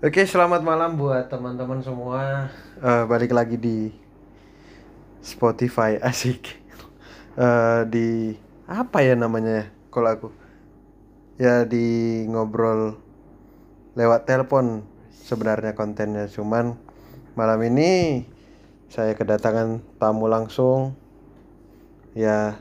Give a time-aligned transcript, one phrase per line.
[0.00, 2.48] Oke, selamat malam buat teman-teman semua.
[2.80, 3.92] Eh, balik lagi di
[5.20, 6.56] Spotify asik.
[7.36, 8.32] Eh, di
[8.64, 10.28] apa ya namanya kalau aku?
[11.36, 12.96] Ya di ngobrol
[13.92, 16.80] lewat telepon sebenarnya kontennya cuman
[17.36, 18.24] malam ini
[18.88, 20.96] saya kedatangan tamu langsung
[22.16, 22.56] ya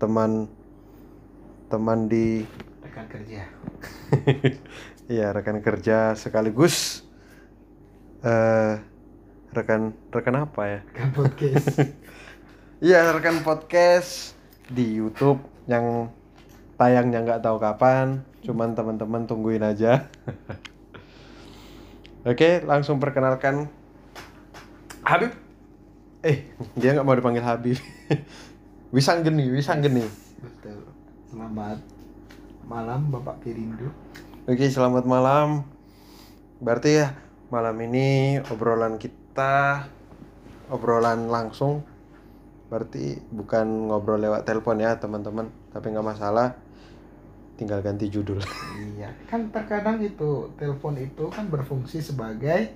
[0.00, 0.48] teman
[1.68, 2.48] teman di
[2.80, 3.44] rekan kerja
[5.08, 7.00] Iya rekan kerja sekaligus
[8.20, 8.76] eh
[9.56, 10.80] rekan rekan apa ya?
[10.84, 11.66] rekan podcast
[12.84, 14.36] Iya rekan podcast
[14.68, 16.12] di YouTube yang
[16.76, 20.06] tayangnya nggak tahu kapan, cuman teman-teman tungguin aja.
[22.28, 23.64] Oke langsung perkenalkan
[25.08, 25.32] Habib.
[26.20, 27.80] Eh dia nggak mau dipanggil Habib.
[28.94, 30.04] Wisanggeni, Wisanggeni.
[30.38, 30.84] betul
[31.32, 31.80] selamat
[32.68, 33.88] malam bapak Pirindo
[34.48, 35.60] Oke, selamat malam.
[36.56, 37.12] Berarti ya
[37.52, 39.84] malam ini obrolan kita
[40.72, 41.84] obrolan langsung.
[42.72, 45.52] Berarti bukan ngobrol lewat telepon ya, teman-teman.
[45.68, 46.56] Tapi nggak masalah.
[47.60, 48.40] Tinggal ganti judul.
[48.96, 52.72] iya kan terkadang itu telepon itu kan berfungsi sebagai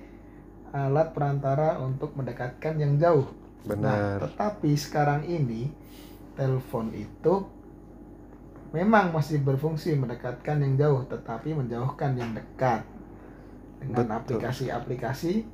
[0.69, 3.25] alat perantara untuk mendekatkan yang jauh
[3.63, 4.15] Nah, Benar.
[4.27, 5.71] tetapi sekarang ini
[6.35, 7.47] telepon itu
[8.73, 12.81] memang masih berfungsi mendekatkan yang jauh, tetapi menjauhkan yang dekat
[13.77, 15.45] dengan aplikasi-aplikasi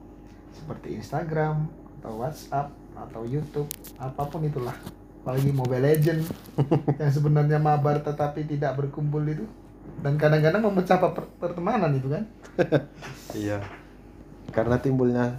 [0.55, 1.67] seperti Instagram
[1.99, 3.67] atau WhatsApp atau YouTube,
[3.99, 4.73] apa pun itulah.
[5.19, 6.23] Apalagi Mobile Legend
[7.01, 9.43] yang sebenarnya mabar tetapi tidak berkumpul itu
[9.99, 12.23] dan kadang-kadang memecah per- pertemanan itu kan.
[13.35, 13.61] Iya.
[14.49, 15.37] Karena timbulnya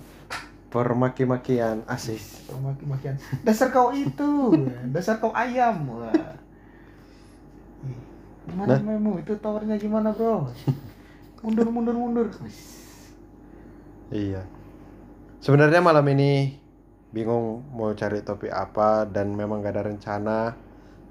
[0.70, 2.22] permaki-makian asik.
[2.54, 3.18] Maki-makian.
[3.42, 4.54] Dasar kau itu,
[4.94, 5.74] dasar kau ayam.
[5.90, 6.38] Wah.
[8.48, 8.96] Gimana Nah.
[8.96, 9.20] memu?
[9.20, 10.48] Itu towernya gimana, Bro?
[11.44, 12.28] Mundur, mundur, mundur.
[14.12, 14.44] Iya.
[15.40, 16.60] Sebenarnya malam ini
[17.10, 20.52] bingung mau cari topik apa dan memang gak ada rencana.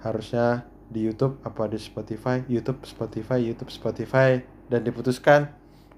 [0.06, 4.38] Harusnya di YouTube apa di Spotify, YouTube, Spotify, YouTube, Spotify
[4.70, 5.50] dan diputuskan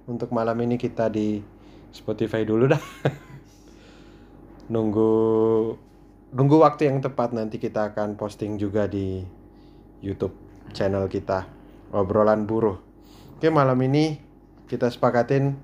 [0.07, 1.43] untuk malam ini kita di
[1.91, 2.81] Spotify dulu dah.
[4.71, 5.11] nunggu
[6.31, 9.19] nunggu waktu yang tepat nanti kita akan posting juga di
[9.99, 11.45] YouTube channel kita
[11.91, 12.79] obrolan buruh.
[13.37, 14.17] Oke malam ini
[14.65, 15.57] kita sepakatin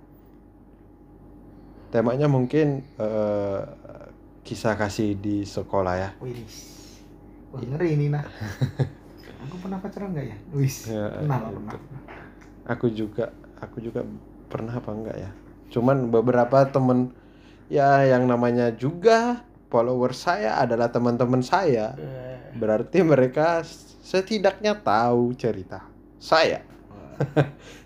[1.90, 3.62] temanya mungkin eh,
[4.44, 6.09] kisah kasih di sekolah ya.
[6.19, 6.44] Wih,
[7.51, 8.23] Wah, ngeri ini nah.
[9.47, 10.38] Aku pernah pacaran nggak ya?
[10.51, 11.56] Wis, Ya, pernah itu.
[11.56, 11.79] pernah.
[12.68, 13.25] Aku juga
[13.63, 14.01] aku juga
[14.51, 15.31] pernah apa enggak ya?
[15.72, 17.16] Cuman beberapa temen
[17.72, 21.95] ya yang namanya juga follower saya adalah teman-teman saya.
[21.95, 23.62] Eh, Berarti mereka
[24.07, 25.84] setidaknya tahu cerita
[26.16, 26.63] saya.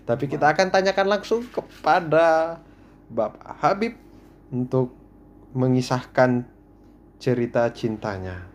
[0.08, 2.60] Tapi kita akan tanyakan langsung kepada
[3.10, 3.98] Bapak Habib
[4.54, 4.94] untuk
[5.50, 6.46] mengisahkan
[7.18, 8.46] cerita cintanya.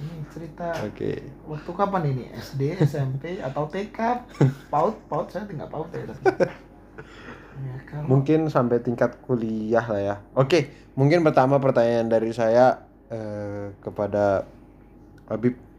[0.00, 1.20] Ini cerita Oke.
[1.44, 2.24] waktu kapan ini?
[2.32, 3.98] SD, SMP, atau TK?
[4.72, 6.04] PAUD, PAUD saya nggak PAUD ya.
[7.60, 10.16] Ya, kalau Mungkin sampai tingkat kuliah lah ya.
[10.32, 12.80] Oke, mungkin pertama pertanyaan dari saya
[13.12, 14.48] eh, kepada
[15.28, 15.69] Habib.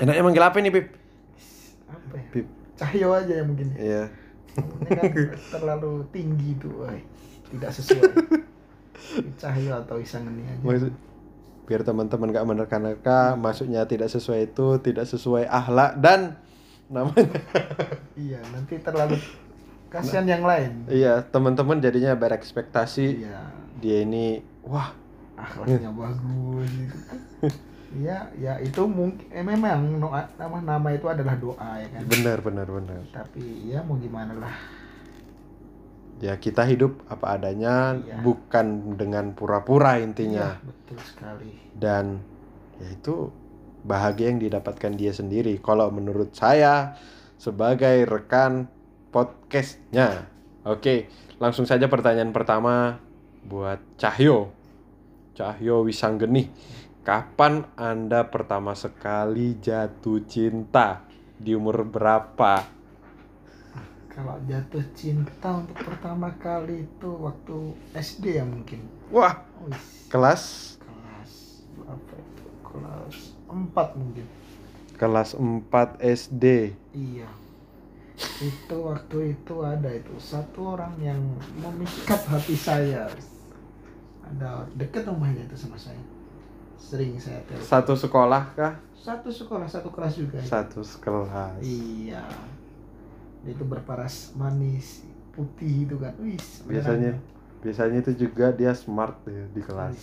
[0.00, 0.86] Enaknya manggil apa nih, Bib?
[1.90, 2.26] apa ya?
[2.32, 2.46] Bib.
[2.80, 3.66] Cahyo aja ya mungkin.
[3.76, 3.78] ya.
[3.78, 4.02] Iya.
[4.56, 5.12] Ini kan
[5.54, 6.98] terlalu tinggi tuh, woy.
[7.52, 8.02] tidak sesuai.
[9.36, 10.62] Cahyo atau Isangeni aja.
[10.64, 10.92] Maksud
[11.70, 16.34] biar teman-teman gak menerka-nerka, maksudnya tidak sesuai itu, tidak sesuai akhlak dan
[16.90, 17.30] namanya.
[18.20, 19.16] Iya, nanti terlalu
[19.88, 20.84] kasihan yang lain.
[20.90, 23.48] Iya, teman-teman jadinya berekspektasi Iya,
[23.80, 24.92] dia ini wah,
[25.38, 26.96] akhlaknya bagus gitu.
[27.90, 29.98] Iya, ya itu mungkin eh, memang
[30.38, 32.02] nama nama itu adalah doa ya kan.
[32.06, 33.02] benar benar benar.
[33.10, 34.54] Tapi ya mau gimana lah.
[36.20, 38.20] Ya kita hidup apa adanya, Iya.
[38.20, 40.54] bukan dengan pura-pura intinya.
[40.54, 41.50] Iya, betul sekali.
[41.74, 42.20] dan
[42.76, 43.32] ya itu
[43.80, 46.92] bahagia yang didapatkan dia sendiri kalau menurut saya
[47.36, 48.68] sebagai rekan
[49.08, 50.28] podcastnya
[50.62, 53.00] oke langsung saja pertanyaan pertama
[53.42, 54.52] buat Cahyo
[55.32, 56.52] Cahyo Wisanggeni
[57.10, 61.02] kapan anda pertama sekali jatuh cinta
[61.34, 62.70] di umur berapa
[64.06, 68.86] Kalau jatuh cinta untuk pertama kali itu waktu SD ya mungkin.
[69.10, 70.42] wah Wis, kelas
[70.78, 71.32] kelas
[71.74, 72.44] berapa itu?
[72.62, 73.16] Kelas
[73.50, 74.26] 4 mungkin.
[74.94, 76.44] kelas 4 SD
[76.94, 77.28] Iya.
[78.38, 81.18] Itu waktu itu ada itu satu orang yang
[81.58, 83.10] memikat hati saya.
[84.22, 85.98] Ada deket rumahnya itu sama saya.
[86.80, 87.62] Sering saya telepon.
[87.62, 88.74] satu sekolah kah?
[88.96, 90.40] Satu sekolah, satu kelas juga.
[90.40, 91.60] satu sekelas.
[91.60, 92.24] Iya.
[93.40, 96.12] Dia itu berparas manis, putih itu kan.
[96.18, 96.36] Wih
[96.66, 97.16] biasanya
[97.60, 99.96] biasanya itu juga dia smart ya di kelas.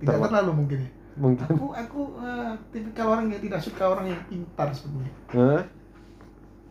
[0.00, 0.90] Tidak Terma- terlalu mungkin ya?
[1.14, 1.46] Mungkin.
[1.46, 5.14] Aku aku eh, tipikal orang yang tidak suka orang yang pintar sebenarnya.
[5.30, 5.62] Hah?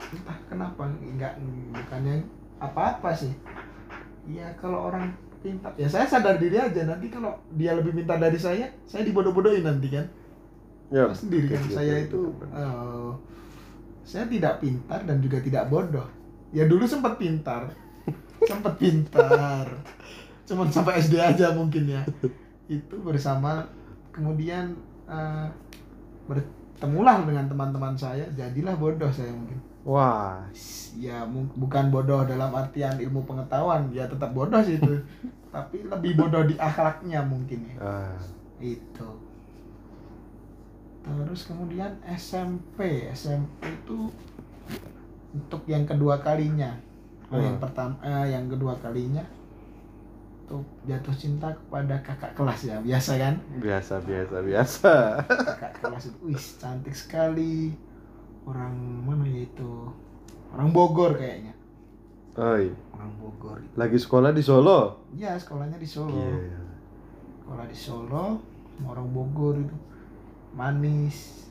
[0.04, 1.40] entah kenapa enggak
[1.72, 2.28] bukannya
[2.60, 3.32] apa-apa sih.
[4.28, 6.88] Ya kalau orang pintar ya saya sadar diri aja.
[6.88, 10.08] Nanti kalau dia lebih pintar dari saya saya dibodoh-bodohin nanti kan?
[10.88, 11.12] Ya.
[11.12, 12.22] Tahu sendiri kan betul, saya betul, itu
[12.56, 13.12] eh,
[14.08, 16.08] saya tidak pintar dan juga tidak bodoh.
[16.56, 17.68] Ya dulu sempat pintar.
[18.50, 19.68] Sempat pintar.
[20.44, 22.04] Cuman sampai SD aja mungkin ya.
[22.68, 23.68] Itu bersama
[24.16, 24.76] kemudian
[25.08, 25.48] eh,
[26.28, 28.24] bertemulah dengan teman-teman saya.
[28.36, 30.44] Jadilah bodoh saya mungkin wah.
[31.00, 31.26] Ya
[31.58, 33.90] bukan bodoh dalam artian ilmu pengetahuan.
[33.92, 34.94] Ya tetap bodoh sih itu.
[35.54, 37.76] Tapi lebih bodoh di akhlaknya mungkin ya.
[37.82, 38.18] Ah,
[38.58, 39.10] itu.
[41.04, 44.08] Terus kemudian SMP SMP itu
[45.34, 46.72] untuk yang kedua kalinya.
[47.34, 47.64] Oh, yang Hmm.
[47.64, 49.26] pertama eh, yang kedua kalinya
[50.44, 53.36] tuh jatuh cinta kepada kakak kelas ya biasa kan?
[53.58, 54.94] Biasa biasa biasa.
[55.44, 57.74] Kakak kelas itu wih cantik sekali
[58.44, 59.72] orang mana ya itu?
[60.54, 61.54] Orang Bogor kayaknya.
[62.34, 63.74] Oi, orang Bogor itu.
[63.78, 65.06] Lagi sekolah di Solo?
[65.14, 66.18] Ya sekolahnya di Solo.
[66.18, 66.62] Iya.
[67.44, 68.26] sekolah di Solo
[68.84, 69.76] orang Bogor itu.
[70.54, 71.46] Manis.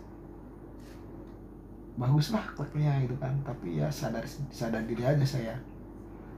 [1.92, 3.34] Bagus lah akhlaknya gitu kan.
[3.42, 5.54] Tapi ya sadar sadar diri aja saya.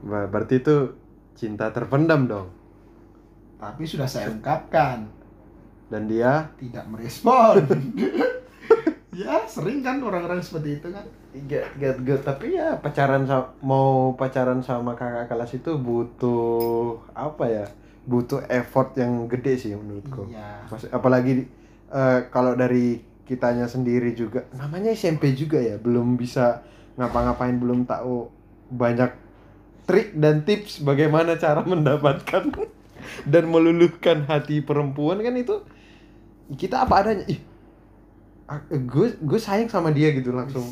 [0.03, 0.93] Ba- berarti itu
[1.33, 2.47] cinta terpendam dong?
[3.57, 5.07] Tapi sudah saya ungkapkan.
[5.85, 6.49] Dan dia?
[6.57, 7.61] Tidak merespon
[9.15, 11.05] ya sering kan orang-orang seperti itu kan.
[11.47, 17.43] Gak, gak, gak, tapi ya pacaran sa- mau pacaran sama kakak kelas itu butuh apa
[17.47, 17.65] ya?
[18.05, 20.27] Butuh effort yang gede sih menurutku.
[20.27, 20.67] Iya.
[20.67, 21.47] Mas- apalagi
[21.89, 26.61] eh, kalau dari kitanya sendiri juga namanya SMP juga ya belum bisa
[26.93, 28.29] ngapa-ngapain belum tahu
[28.69, 29.09] banyak
[29.85, 32.43] trik dan tips bagaimana cara mendapatkan
[33.25, 35.61] dan meluluhkan hati perempuan kan itu
[36.53, 37.25] kita apa adanya.
[37.25, 37.54] Ih
[38.69, 40.65] gue gue sayang sama dia gitu langsung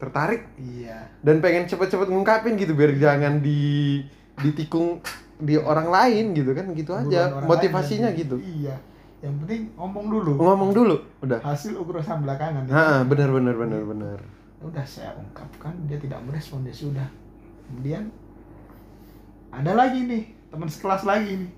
[0.00, 0.48] tertarik.
[0.56, 1.10] Iya.
[1.20, 4.00] Dan pengen cepet-cepet ngungkapin gitu biar jangan di
[4.38, 5.02] ditikung
[5.38, 7.42] di orang lain gitu kan gitu Buruan aja.
[7.44, 8.36] motivasinya lain, gitu.
[8.38, 8.76] Iya.
[9.18, 10.32] Yang penting ngomong dulu.
[10.38, 10.96] Ngomong dulu
[11.26, 11.38] udah.
[11.42, 12.72] Hasil urusan belakangan ya.
[12.72, 14.18] ha benar benar benar benar.
[14.62, 17.08] Udah saya ungkapkan dia tidak merespon ya sudah.
[17.68, 18.08] Kemudian
[19.52, 21.52] ada lagi nih teman sekelas lagi nih.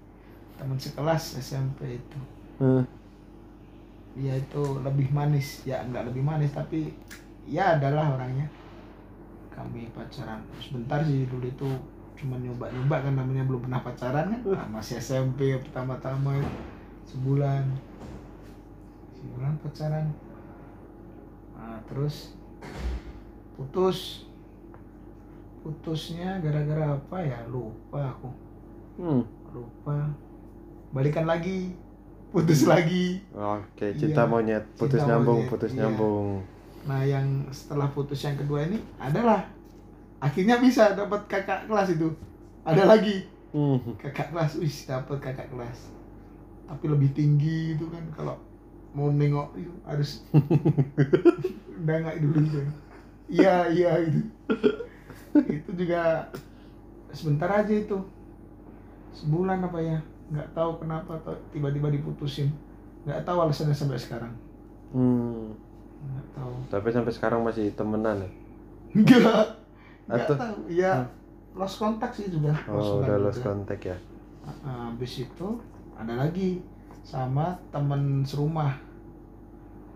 [0.56, 2.20] Teman sekelas SMP itu.
[2.60, 2.82] Eh,
[4.14, 5.62] dia itu lebih manis.
[5.66, 6.90] Ya enggak lebih manis tapi
[7.46, 8.46] ya adalah orangnya.
[9.54, 10.42] Kami pacaran.
[10.58, 11.68] Sebentar sih dulu itu
[12.20, 14.40] cuma nyoba-nyoba kan namanya belum pernah pacaran kan.
[14.44, 16.52] Nah, masih SMP pertama-tama itu.
[17.10, 17.64] sebulan.
[19.18, 20.06] Sebulan pacaran.
[21.56, 22.34] Nah, terus
[23.56, 24.28] putus.
[25.60, 27.44] Putusnya gara-gara apa ya?
[27.52, 28.30] Lupa aku.
[28.96, 29.24] Hmm.
[29.50, 30.08] lupa.
[30.94, 31.74] Balikan lagi
[32.30, 35.78] putus lagi oke cinta Iya, monyet putus cinta nyambung monyet, putus iya.
[35.86, 36.28] nyambung
[36.80, 39.44] Nah, yang setelah putus yang kedua ini adalah
[40.20, 42.08] akhirnya bisa dapat kakak kelas itu.
[42.64, 43.82] Ada lagi Hmm.
[43.98, 45.90] kakak kelas, wih dapat kakak kelas.
[46.70, 48.36] Tapi lebih tinggi itu kan kalau
[48.94, 50.22] mau nengok itu harus
[51.84, 52.60] nggak dulu gitu.
[53.30, 54.20] Iya, iya itu.
[55.50, 56.30] itu juga
[57.12, 57.98] sebentar aja itu.
[59.14, 59.98] Sebulan apa ya?
[60.30, 61.18] Nggak tahu kenapa
[61.50, 62.48] tiba-tiba diputusin.
[63.02, 64.32] nggak tahu alasannya sampai sekarang.
[64.90, 65.50] Hmm.
[66.00, 66.52] nggak tahu.
[66.68, 68.30] tapi sampai sekarang masih temenan ya
[68.92, 69.46] Enggak.
[70.04, 70.56] Enggak Atau- tahu.
[70.68, 70.94] Ya
[71.52, 72.54] lost kontak sih juga.
[72.66, 73.46] oh kontak udah lost juga.
[73.48, 73.96] contact ya
[74.60, 75.48] Ah, Habis itu
[75.94, 76.64] ada lagi
[77.00, 78.72] sama temen serumah.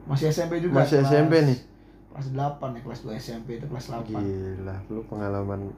[0.05, 0.85] Masih SMP juga.
[0.85, 1.59] Masih SMP nih?
[2.11, 4.05] Kelas 8 ya, kelas 2 SMP itu kelas 8.
[4.07, 5.73] gila lu pengalaman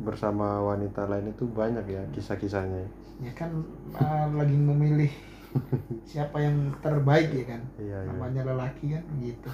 [0.00, 2.88] bersama wanita lain itu banyak ya kisah-kisahnya.
[3.20, 3.52] Ya kan
[4.00, 5.12] ah, lagi memilih
[6.10, 7.62] siapa yang terbaik ya kan.
[7.76, 8.10] iya iya.
[8.10, 9.50] Namanya lelaki kan gitu.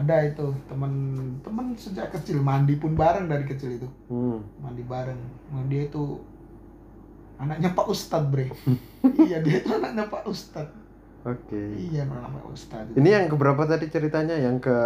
[0.00, 3.88] ada itu temen-temen sejak kecil mandi pun bareng dari kecil itu.
[4.10, 4.38] hmm.
[4.60, 5.20] mandi bareng.
[5.54, 6.20] Nah, dia itu
[7.40, 8.52] anaknya Pak Ustad bre.
[9.00, 10.68] Iya dia itu anaknya Pak Ustad
[11.24, 11.62] oke.
[11.76, 14.36] Iya anak Pak Ustad ini yang keberapa tadi ceritanya?
[14.36, 14.76] Yang ke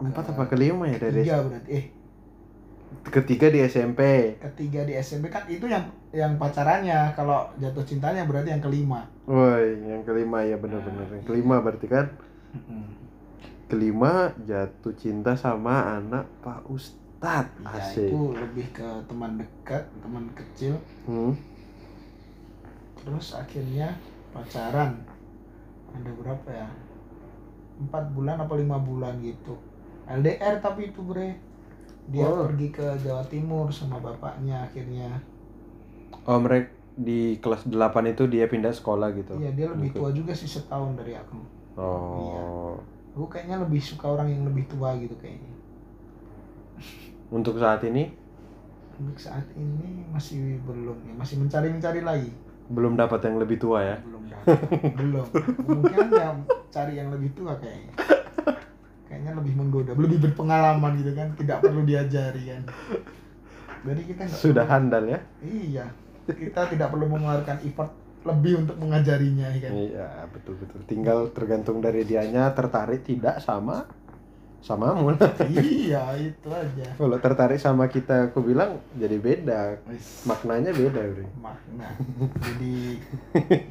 [0.00, 1.68] empat apa kelima ya dari tiga berarti.
[1.68, 1.84] Eh
[3.08, 4.00] ketiga di SMP
[4.36, 7.16] ketiga di SMP kan itu yang yang pacarannya.
[7.16, 9.08] Kalau jatuh cintanya berarti yang kelima.
[9.24, 11.28] Woi yang kelima ya benar-benar Nah, yang iya.
[11.28, 12.06] kelima berarti kan?
[13.70, 17.54] Kelima jatuh cinta sama anak Pak Ustadz.
[17.62, 18.10] Ya asik.
[18.10, 20.74] itu lebih ke teman dekat teman kecil.
[21.08, 21.34] Hmm.
[23.00, 23.96] terus akhirnya
[24.36, 25.00] pacaran.
[25.96, 26.68] Ada berapa ya?
[27.80, 29.56] Empat bulan apa lima bulan gitu.
[30.04, 31.49] LDR tapi itu bre
[32.08, 32.48] dia Oh.
[32.48, 35.20] pergi ke Jawa Timur sama bapaknya akhirnya.
[36.24, 39.32] Oh, mereka di kelas 8 itu dia pindah sekolah gitu.
[39.40, 41.38] iya dia lebih tua juga sih setahun dari aku.
[41.80, 42.76] Oh.
[43.10, 45.50] aku kayaknya lebih suka orang yang lebih tua gitu kayaknya.
[47.30, 48.10] Untuk saat ini?
[49.00, 51.14] Untuk saat ini masih belum ya.
[51.16, 52.30] Masih mencari mencari lagi.
[52.70, 53.96] Belum dapat yang lebih tua ya.
[54.02, 54.58] belum dapat.
[54.98, 55.26] Belum.
[55.66, 56.30] Mungkin ya
[56.70, 58.19] cari yang lebih tua kayaknya
[59.10, 62.62] kayaknya lebih menggoda lebih berpengalaman gitu kan tidak perlu diajari kan
[63.82, 65.18] jadi kita Sudah perlu- handal ya.
[65.42, 65.86] iya
[66.30, 67.90] kita tidak perlu mengeluarkan effort
[68.22, 70.78] lebih untuk mengajarinya ya kan Iya, betul betul.
[70.86, 73.88] Tinggal tergantung dari dianya tertarik tidak sama
[74.60, 75.32] samamu lah.
[75.48, 79.80] iya itu aja Kalau tertarik sama kita, aku bilang jadi beda.
[80.28, 81.24] Maknanya beda, Bro.
[81.40, 81.88] makna
[82.44, 82.74] jadi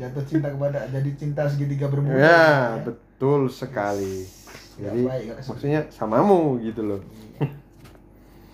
[0.01, 4.25] jatuh cinta kepada jadi cinta segitiga bermuda Ya, betul sekali.
[4.79, 7.01] Nggak Jadi baik maksudnya samamu gitu loh.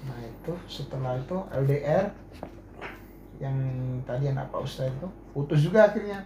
[0.06, 2.06] Nah itu setelah itu LDR
[3.42, 3.58] yang
[4.06, 6.26] tadi anak Pak Ustadz itu putus juga akhirnya.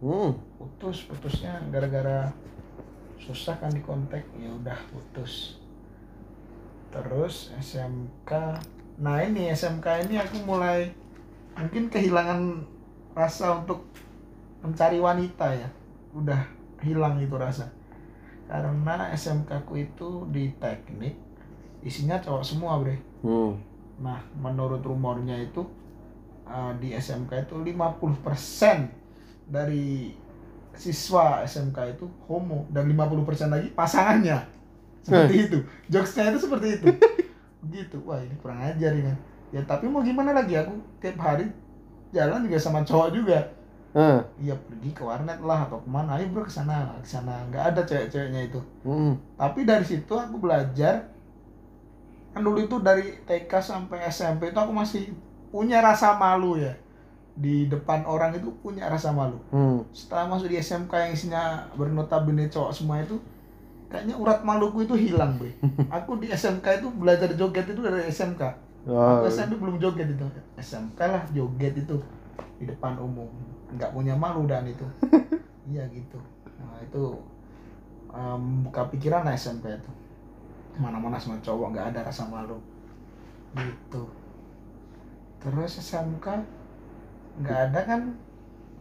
[0.00, 0.32] Hmm.
[0.56, 2.32] putus putusnya gara-gara
[3.20, 5.58] susah kan di kontak ya udah putus.
[6.94, 8.30] Terus SMK
[9.02, 10.90] nah ini SMK ini aku mulai
[11.58, 12.62] mungkin kehilangan
[13.12, 13.84] rasa untuk
[14.62, 15.68] mencari wanita ya.
[16.14, 16.46] Udah
[16.80, 17.79] hilang itu rasa
[18.50, 21.14] karena SMK ku itu di teknik
[21.86, 23.52] isinya cowok semua bre Hmm.
[24.00, 25.60] Nah, menurut rumornya itu
[26.48, 28.88] uh, di SMK itu 50%
[29.44, 30.16] dari
[30.72, 34.40] siswa SMK itu homo dan 50% lagi pasangannya.
[35.04, 35.58] Seperti itu.
[35.92, 36.86] Jokesnya itu seperti itu.
[37.76, 38.00] gitu.
[38.08, 39.12] Wah, ini kurang ajar ini.
[39.52, 41.52] Ya, tapi mau gimana lagi aku tiap hari
[42.16, 43.52] jalan juga sama cowok juga.
[43.90, 44.22] Ah.
[44.38, 46.14] Iya, pergi ke warnet lah atau ke mana.
[46.14, 47.42] Ayo bro ke sana, ke sana.
[47.50, 48.60] Nggak ada cewek-ceweknya itu.
[48.82, 49.18] Hmm.
[49.34, 51.10] Tapi dari situ aku belajar
[52.30, 55.10] kan dulu itu dari TK sampai SMP itu aku masih
[55.50, 56.70] punya rasa malu ya
[57.34, 59.82] di depan orang itu punya rasa malu Hmm.
[59.90, 61.42] setelah masuk di SMK yang isinya
[61.74, 63.18] bernotabene cowok semua itu
[63.90, 65.50] kayaknya urat maluku itu hilang bre
[65.90, 68.42] aku di SMK itu belajar joget itu dari SMK
[68.80, 69.20] Oh.
[69.20, 70.24] aku SMP belum joget itu
[70.56, 71.98] SMK lah joget itu
[72.56, 73.26] di depan umum
[73.76, 74.86] nggak punya malu dan itu.
[75.70, 76.18] Iya gitu.
[76.58, 77.02] Nah itu
[78.10, 79.90] em, buka pikiran lah SMK itu.
[80.82, 82.58] Mana-mana sama cowok nggak ada rasa malu.
[83.54, 84.02] Gitu.
[85.38, 86.26] Terus SMK
[87.38, 88.00] nggak ada kan?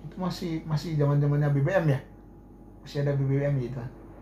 [0.10, 2.00] Itu masih masih zaman zamannya BBM ya?
[2.82, 3.78] Masih ada BBM gitu.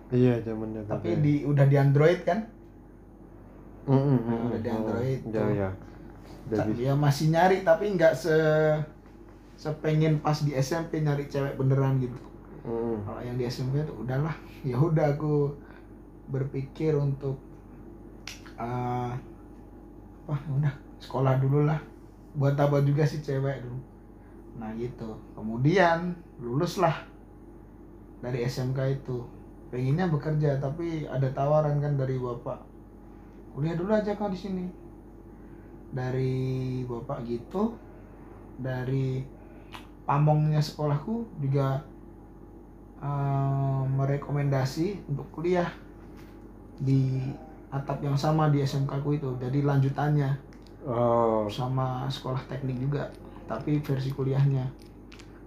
[0.07, 2.43] Iya, zamannya tapi di udah di Android kan?
[3.87, 4.69] Hmm, hmm, Nah, udah di.
[4.69, 5.49] Android Ya, tuh.
[5.55, 5.69] ya.
[6.75, 8.35] Ya masih nyari tapi nggak se
[9.57, 12.15] sepengen pas di SMP nyari cewek beneran gitu.
[12.67, 12.99] Hmm.
[13.07, 14.35] kalau yang di SMP tuh udahlah
[14.69, 15.55] ya udah aku
[16.27, 17.39] berpikir untuk
[18.59, 19.13] eh
[20.27, 21.81] wah ya udah sekolah dulu lah.
[22.37, 23.81] Buat apa juga sih cewek dulu?
[24.61, 25.17] Nah gitu.
[25.33, 26.93] Kemudian lulus lah
[28.21, 29.25] dari SMK itu.
[29.67, 32.61] Pengennya bekerja tapi ada tawaran kan dari bapak.
[33.57, 34.65] Kuliah dulu aja kau di sini.
[35.89, 37.87] Dari bapak gitu
[38.57, 39.21] dari
[40.07, 41.83] pamongnya sekolahku juga
[43.03, 45.67] eh, merekomendasi untuk kuliah
[46.79, 47.19] di
[47.67, 50.47] atap yang sama di SMK ku itu jadi lanjutannya
[50.87, 51.51] Oh.
[51.51, 53.11] sama sekolah teknik juga
[53.43, 54.63] tapi versi kuliahnya.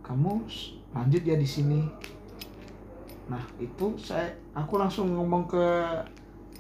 [0.05, 0.45] Kamu
[0.93, 1.81] lanjut ya di sini.
[3.25, 5.65] Nah itu saya aku langsung ngomong ke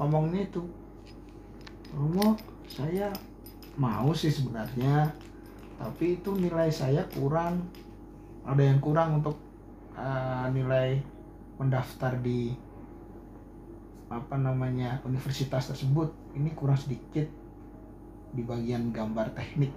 [0.00, 0.64] ngomongnya itu
[1.92, 3.12] Romo saya
[3.76, 5.12] mau sih sebenarnya
[5.76, 7.61] tapi itu nilai saya kurang
[8.44, 9.37] ada yang kurang untuk
[9.97, 11.00] eh, nilai
[11.61, 12.56] mendaftar di
[14.11, 16.11] apa namanya universitas tersebut.
[16.35, 17.28] Ini kurang sedikit
[18.35, 19.73] di bagian gambar teknik.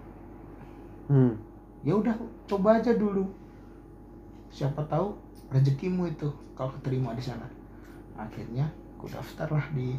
[1.04, 1.36] Hmm.
[1.84, 2.16] ya udah
[2.48, 3.28] coba aja dulu.
[4.48, 5.12] Siapa tahu
[5.52, 7.44] rezekimu itu kau keterima di sana.
[8.16, 9.92] Akhirnya aku daftarlah di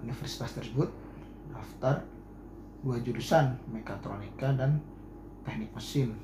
[0.00, 0.88] universitas tersebut.
[1.52, 2.00] Daftar
[2.80, 4.80] dua jurusan mekatronika dan
[5.44, 6.16] teknik mesin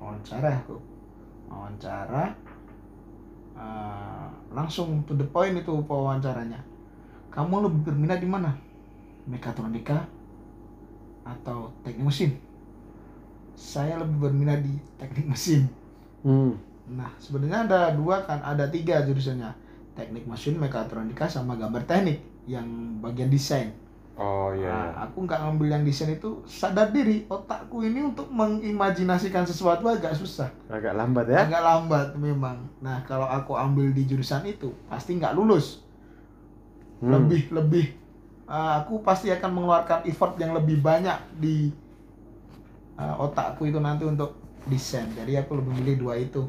[0.00, 0.76] wawancara aku
[1.46, 2.34] wawancara
[3.56, 6.60] eh, langsung to the point itu wawancaranya.
[7.32, 8.56] Kamu lebih berminat di mana?
[9.28, 10.08] Mekatronika
[11.26, 12.30] atau teknik mesin?
[13.52, 15.68] Saya lebih berminat di teknik mesin.
[16.26, 16.58] Hmm.
[16.86, 19.50] nah sebenarnya ada dua kan ada tiga jurusannya.
[19.98, 22.66] Teknik mesin mekatronika sama gambar teknik yang
[23.02, 23.74] bagian desain
[24.16, 24.72] Oh iya.
[24.72, 24.92] Nah, iya.
[25.04, 30.48] aku nggak ngambil yang desain itu sadar diri otakku ini untuk mengimajinasikan sesuatu agak susah
[30.72, 31.44] Agak lambat ya.
[31.44, 35.84] agak lambat memang nah kalau aku ambil di jurusan itu pasti nggak lulus
[36.96, 37.12] Hmm.
[37.12, 37.86] lebih lebih
[38.48, 41.68] uh, aku pasti akan mengeluarkan effort yang lebih banyak di
[42.96, 44.32] uh, otakku itu nanti untuk
[44.64, 46.40] desain jadi aku lebih milih dua itu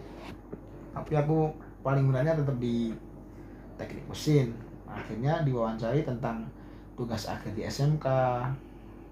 [0.96, 1.52] tapi aku
[1.84, 2.96] paling beratnya tetap di
[3.76, 4.56] teknik mesin
[4.88, 6.48] akhirnya diwawancari tentang
[6.98, 8.06] tugas akhir di SMK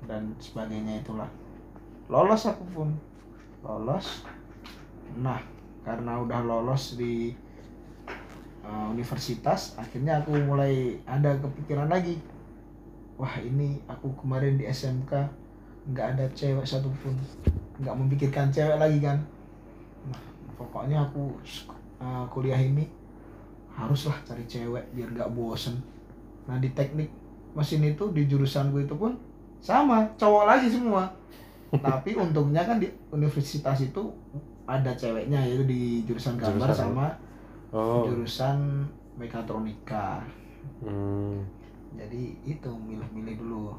[0.10, 1.30] dan sebagainya itulah.
[2.10, 2.89] Lolos aku pun.
[3.62, 4.25] Lolos.
[5.22, 5.39] Nah
[5.86, 7.30] karena udah lolos di
[8.65, 12.18] uh, universitas akhirnya aku mulai ada kepikiran lagi.
[13.22, 15.13] Wah ini aku kemarin di SMK
[15.94, 17.13] nggak ada cewek satupun.
[17.77, 19.22] Nggak memikirkan cewek lagi kan.
[20.10, 20.22] Nah
[20.58, 21.38] pokoknya aku
[22.01, 22.89] uh, kuliah ini
[23.77, 25.77] haruslah cari cewek biar nggak bosen.
[26.50, 27.25] Nah di teknik
[27.55, 29.15] mesin itu di jurusan gue itu pun
[29.63, 31.07] sama cowok lagi semua.
[31.71, 34.03] Tapi untungnya kan di universitas itu
[34.65, 37.07] ada ceweknya yaitu di jurusan gambar Jurusan sama
[37.75, 38.07] Oh.
[38.07, 38.88] jurusan
[39.19, 40.24] mekatronika.
[40.79, 41.43] Hmm.
[41.95, 43.75] jadi itu milih-milih dulu.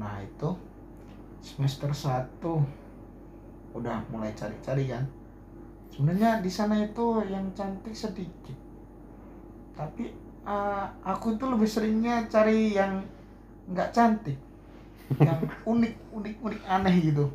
[0.00, 0.48] Nah itu
[1.44, 2.40] semester 1
[3.76, 5.04] udah mulai cari-cari kan.
[5.92, 8.56] Sebenarnya di sana itu yang cantik sedikit.
[9.76, 10.08] Tapi
[10.44, 13.00] uh, aku tuh lebih seringnya cari yang
[13.68, 14.36] nggak cantik
[15.20, 15.40] yang
[15.72, 17.26] unik unik unik aneh gitu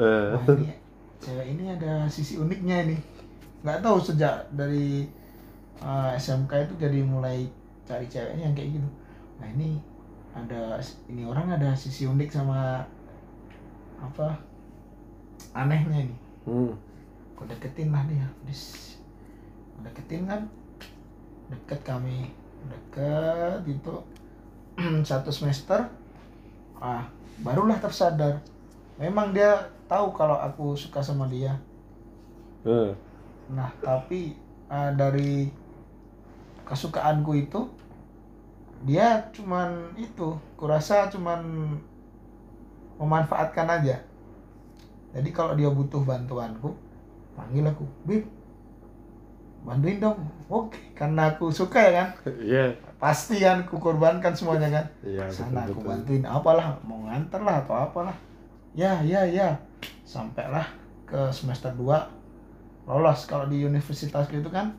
[0.00, 0.32] Eh.
[0.32, 0.72] Wah, ini
[1.20, 2.96] cewek ini ada sisi uniknya ini
[3.60, 5.04] nggak tahu sejak dari
[5.84, 7.44] uh, SMK itu jadi mulai
[7.84, 8.88] cari ceweknya yang kayak gitu
[9.36, 9.76] nah ini
[10.32, 10.80] ada
[11.12, 12.80] ini orang ada sisi unik sama
[14.00, 14.40] apa
[15.52, 16.16] anehnya ini
[16.48, 16.72] Hmm.
[17.36, 18.96] aku deketin lah dia Dis.
[19.84, 20.48] deketin kan
[21.52, 22.32] deket kami
[22.68, 23.94] deket gitu
[25.08, 25.88] satu semester
[26.80, 27.04] ah
[27.40, 28.40] barulah tersadar
[29.00, 31.56] memang dia tahu kalau aku suka sama dia
[32.64, 32.92] Eh.
[33.56, 34.36] Nah, tapi
[34.68, 35.48] uh, dari
[36.68, 37.60] kesukaanku itu
[38.84, 41.40] dia cuman itu, kurasa cuman
[43.00, 43.96] memanfaatkan aja.
[45.16, 46.76] Jadi kalau dia butuh bantuanku,
[47.34, 48.24] panggil aku, "Bib,
[49.62, 50.16] bantuin dong."
[50.48, 52.08] Oke, karena aku suka ya kan.
[52.36, 52.74] Iya.
[52.96, 54.86] Pasti kan ku korbankan semuanya kan.
[55.00, 55.88] Iya, Sana aku betul-betul.
[55.88, 58.16] bantuin apalah, mau nganter lah atau apalah.
[58.72, 59.54] Ya, ya, ya.
[60.04, 60.66] Sampailah
[61.06, 61.96] ke semester 2
[62.86, 64.74] lolos kalau di universitas gitu kan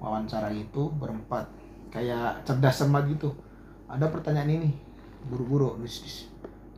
[0.00, 1.46] wawancara itu berempat.
[1.92, 3.34] Kayak cerdas cermat gitu.
[3.90, 4.70] Ada pertanyaan ini
[5.28, 6.16] Buru-buru dis- dis.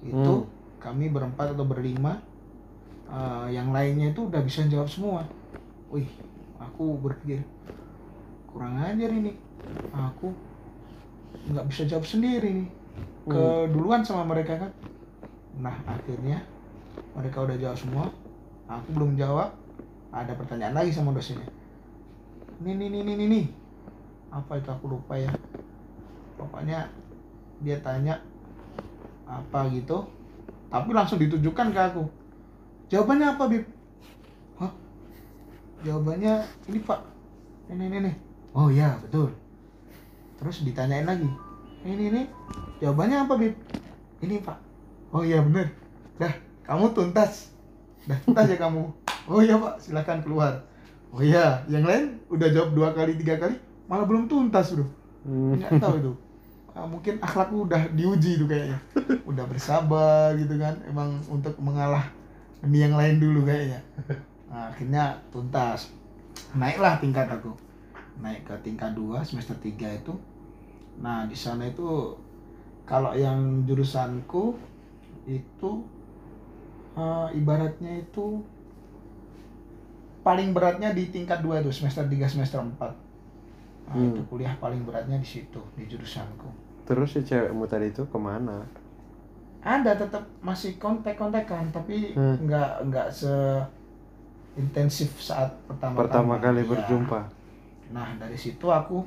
[0.05, 0.49] Itu Hmm.
[0.83, 2.21] kami berempat atau berlima
[3.09, 5.23] eh, Yang lainnya itu udah bisa jawab semua.
[5.93, 6.09] Wih
[6.59, 7.45] aku berpikir
[8.55, 9.35] kurang ajar ini.
[9.91, 10.31] Aku
[11.51, 12.69] nggak bisa jawab sendiri nih.
[13.27, 14.71] Keduluan sama mereka kan.
[15.59, 16.47] Nah akhirnya
[17.19, 18.07] mereka udah jawab semua.
[18.71, 19.51] Aku belum jawab.
[20.15, 21.51] Ada pertanyaan lagi sama dosennya.
[22.63, 23.43] Ini ini ini ini, ini.
[24.31, 24.71] apa itu?
[24.71, 25.35] Aku lupa ya.
[26.39, 26.87] Pokoknya
[27.59, 28.23] dia tanya
[29.27, 30.07] apa gitu.
[30.71, 32.07] Tapi langsung ditujukan ke aku.
[32.91, 33.65] Jawabannya apa bib?
[34.63, 34.71] Hah?
[35.83, 37.01] Jawabannya ini pak.
[37.71, 38.13] Ini ini, ini.
[38.55, 39.35] Oh iya betul.
[40.39, 41.29] Terus ditanyain lagi
[41.85, 42.23] ini ini
[42.81, 43.55] jawabannya apa bib?
[44.25, 44.57] Ini pak.
[45.13, 45.69] Oh iya bener.
[46.17, 46.33] Dah
[46.65, 47.53] kamu tuntas.
[48.09, 48.89] Dah tuntas ya kamu.
[49.29, 50.65] Oh iya pak silakan keluar.
[51.13, 54.89] Oh iya yang lain udah jawab dua kali tiga kali malah belum tuntas bro
[55.25, 55.57] Hmm.
[55.57, 56.13] nggak tahu itu.
[56.77, 58.77] Ah, mungkin akhlakku udah diuji itu kayaknya.
[59.25, 62.13] Udah bersabar gitu kan emang untuk mengalah
[62.61, 63.81] demi yang lain dulu kayaknya.
[64.53, 65.89] Nah, akhirnya tuntas.
[66.53, 67.57] Naiklah tingkat aku
[68.23, 70.15] naik ke tingkat 2 semester 3 itu
[71.01, 72.15] nah di sana itu
[72.87, 74.55] kalau yang jurusanku
[75.27, 75.71] itu
[76.95, 78.45] eh, ibaratnya itu
[80.25, 82.95] paling beratnya di tingkat 2 itu semester 3 semester 4 nah,
[83.93, 84.17] Hmm.
[84.17, 86.49] itu kuliah paling beratnya di situ di jurusanku
[86.85, 88.61] Terus si cewekmu tadi itu ke mana?
[89.65, 92.37] ada tetap masih kontak-kontakan tapi Hmm.
[92.45, 93.33] nggak nggak se
[94.55, 96.71] intensif saat pertama Pertama kali Iya.
[96.71, 97.21] berjumpa.
[97.91, 99.05] Nah dari situ aku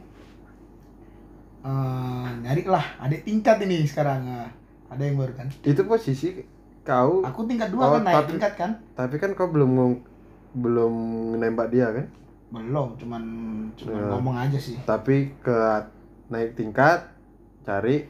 [1.59, 4.23] eh nyari lah adik tingkat ini sekarang.
[4.23, 4.49] Eh,
[4.87, 5.47] ada yang baru kan?
[5.61, 6.31] Itu posisi
[6.81, 8.71] kau, aku tingkat dua Oh, kan naik tapi- tingkat kan?
[8.93, 9.99] tapi kan kau belum
[10.53, 10.93] belum
[11.35, 12.07] nembak dia kan?
[12.47, 13.23] belum cuman
[13.75, 14.07] cuman Ya.
[14.09, 14.79] ngomong aja sih.
[14.81, 15.57] Tapi ke
[16.29, 17.03] naik tingkat,
[17.61, 18.07] cari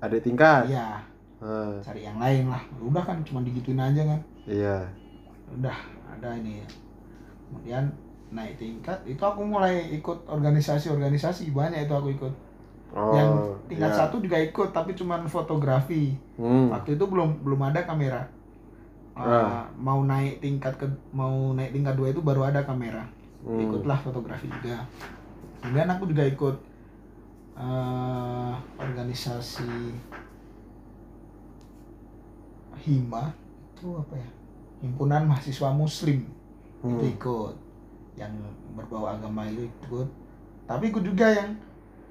[0.00, 0.66] adik tingkat.
[0.66, 0.98] iya.
[1.38, 2.58] Ah, cari yang lain lah.
[2.76, 4.20] Udah kan cuma digituin aja kan?
[4.44, 4.82] Iya.
[5.48, 5.78] udah
[6.10, 6.68] ada ini ya.
[7.46, 7.84] Kemudian
[8.28, 12.34] naik tingkat itu aku mulai ikut organisasi-organisasi banyak itu aku ikut
[12.88, 13.28] Oh, yang
[13.68, 13.98] tingkat iya.
[14.00, 16.72] satu juga ikut tapi cuman fotografi Hmm.
[16.72, 18.24] waktu itu belum belum ada kamera
[19.12, 19.66] Uh, Ah.
[19.74, 23.04] mau naik tingkat ke mau naik tingkat dua itu baru ada kamera
[23.42, 23.60] Hmm.
[23.60, 24.80] ikutlah fotografi juga
[25.60, 26.56] kemudian aku juga ikut
[27.54, 29.68] uh, organisasi
[32.78, 33.34] hima
[33.74, 34.28] itu apa ya
[34.80, 36.24] himpunan mahasiswa muslim
[36.78, 36.94] Hmm.
[36.96, 37.54] itu ikut
[38.18, 38.34] yang
[38.74, 40.08] berbau agama itu ikut.
[40.66, 41.54] Tapi ikut juga yang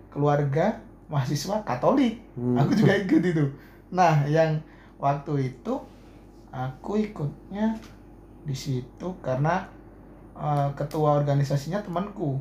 [0.09, 0.79] keluarga
[1.11, 2.23] mahasiswa Katolik.
[2.39, 2.55] Hmm.
[2.55, 3.45] aku juga ikut itu.
[3.91, 4.57] Nah yang
[4.97, 5.73] waktu itu
[6.49, 7.75] aku ikutnya
[8.47, 9.67] di situ karena
[10.33, 12.39] eh, ketua organisasinya temanku.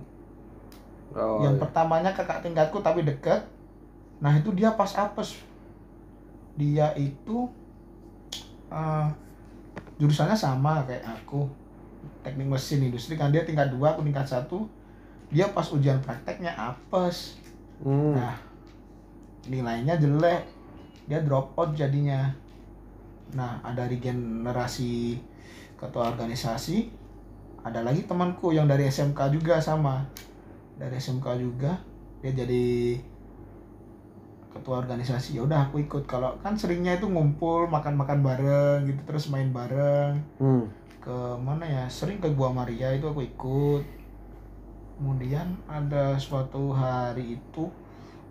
[1.16, 1.62] Oh, yang iya.
[1.62, 3.42] pertamanya kakak tingkatku tapi deket.
[4.22, 5.42] Nah itu dia pas apes.
[6.54, 7.50] Dia itu
[8.70, 9.08] eh,
[9.98, 11.65] jurusannya sama kayak aku
[12.22, 14.68] teknik mesin industri kan dia tingkat dua aku tingkat satu
[15.30, 17.46] dia pas ujian prakteknya apes
[17.84, 18.16] Hmm.
[18.16, 18.36] Nah,
[19.50, 20.48] nilainya jelek.
[21.06, 22.32] Dia drop out jadinya.
[23.36, 25.20] Nah, ada regenerasi
[25.76, 26.88] ketua organisasi.
[27.66, 30.06] Ada lagi temanku yang dari SMK juga sama.
[30.78, 31.76] Dari SMK juga
[32.22, 32.96] dia jadi
[34.56, 35.36] ketua organisasi.
[35.36, 36.08] Ya udah aku ikut.
[36.08, 40.64] Kalau kan seringnya itu ngumpul, makan-makan bareng gitu, terus main bareng Hmm.
[41.06, 41.84] Ke mana ya?
[41.86, 43.84] Sering ke Gua Maria itu aku ikut.
[44.98, 47.70] Kemudian ada suatu hari itu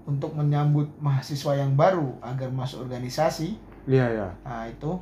[0.03, 3.55] untuk menyambut mahasiswa yang baru agar masuk organisasi.
[3.85, 4.29] Iya, iya.
[4.41, 4.97] nah itu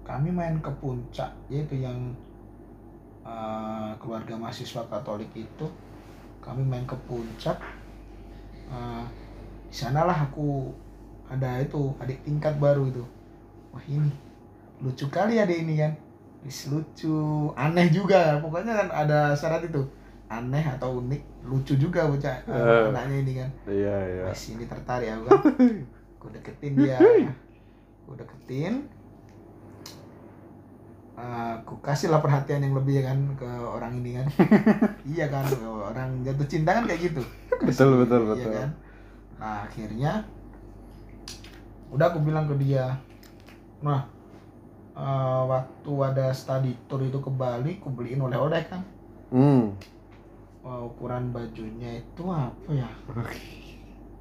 [0.00, 2.16] kami main ke puncak yaitu yang
[3.22, 5.66] eh, keluarga mahasiswa Katolik itu.
[6.42, 7.60] Kami main ke puncak.
[8.72, 9.04] Eh,
[9.68, 10.72] di sanalah aku
[11.28, 13.04] ada itu adik tingkat baru itu.
[13.70, 14.10] Wah ini
[14.80, 15.92] lucu kali adik ini kan
[16.46, 17.50] Wis lucu.
[17.54, 18.38] Aneh juga.
[18.38, 19.82] Pokoknya kan ada syarat itu.
[20.28, 22.44] Aneh atau unik lucu juga bocah.
[22.44, 22.92] Eh.
[22.92, 23.50] anaknya ini kan.
[23.64, 24.22] Iya, iya.
[24.28, 25.40] Wis ini tertarik aku kan.
[26.18, 26.98] Aku deketin dia.
[28.04, 28.90] Aku deketin.
[31.18, 34.26] Aku kasih lah perhatian yang lebih ya kan ke orang ini kan.
[35.14, 37.22] Iya kan orang jatuh cinta kan kayak gitu.
[37.58, 38.52] Betul, betul, iya betul.
[38.54, 38.70] kan?
[39.38, 40.12] Nah akhirnya
[41.88, 43.00] udah aku bilang ke dia
[43.80, 44.04] nah
[44.98, 48.82] eh, waktu ada study tour itu ke Bali aku beliin oleh-oleh kan
[49.28, 49.76] Hmm.
[50.58, 52.88] Wah, ukuran bajunya itu apa ya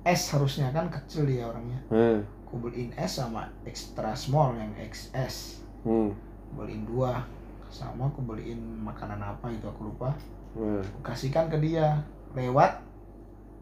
[0.04, 2.24] S harusnya kan kecil dia orangnya Hmm.
[2.44, 6.12] aku beliin S sama extra small yang XS Hmm.
[6.54, 7.24] beliin dua
[7.68, 10.16] sama aku beliin makanan apa itu aku lupa
[10.54, 10.80] Hmm.
[10.80, 12.00] aku kasihkan ke dia
[12.32, 12.80] lewat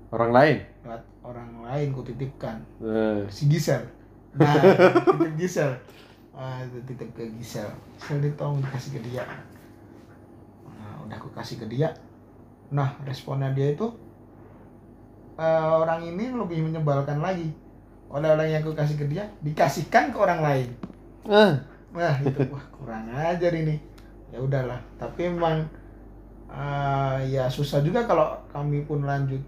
[0.10, 0.62] Orang lain.
[0.82, 3.26] lewat orang lain ku titipkan Hmm.
[3.28, 3.82] si Gisel
[4.38, 4.54] nah
[5.02, 5.72] titip Gisel
[6.36, 9.24] ah itu titip ke Gisel Gisel dia tolong dikasih ke dia
[10.76, 11.90] nah udah aku kasih ke dia
[12.70, 13.88] nah responnya dia itu
[15.40, 17.50] eh, orang ini lebih menyebalkan lagi
[18.12, 20.70] oleh-oleh yang aku kasih ke dia dikasihkan ke orang lain
[21.26, 21.58] Ah.
[21.90, 23.82] Wah itu wah kurang ajar ini.
[24.30, 24.78] Ya udahlah.
[25.02, 25.66] Tapi emang
[26.50, 29.42] eh, ya susah juga kalau kami pun lanjut.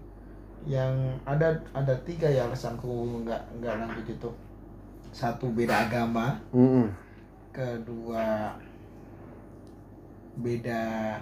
[0.66, 4.30] Yang ada ada tiga ya alasanku nggak nggak lanjut itu.
[5.10, 6.92] Satu beda agama, Hmm.
[7.50, 8.54] kedua
[10.34, 11.18] beda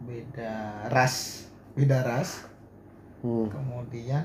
[0.00, 0.52] beda
[0.88, 2.48] ras, beda ras,
[3.20, 3.46] Hmm.
[3.46, 4.24] kemudian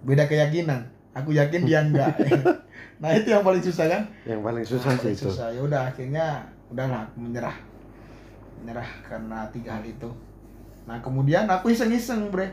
[0.00, 0.86] beda keyakinan.
[1.12, 2.12] Aku yakin dia enggak.
[2.96, 4.02] nah itu yang paling susah kan?
[4.22, 5.24] Yang paling susah Nah, sih itu.
[5.26, 6.26] susah ya udah akhirnya
[6.66, 7.56] udahlah aku menyerah
[8.58, 10.10] menyerah karena tiga hal itu
[10.82, 12.50] nah kemudian aku iseng-iseng bre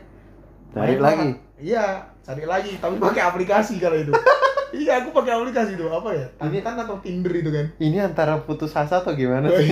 [0.70, 1.34] Cari lagi.
[1.56, 4.10] iya cari lagi tapi pakai aplikasi kalau itu
[4.74, 5.86] iya aku pakai aplikasi itu.
[5.86, 6.26] Apa ya?
[6.34, 7.66] Tantan atau Tinder itu kan?
[7.78, 9.70] Ini antara putus asa atau gimana sih?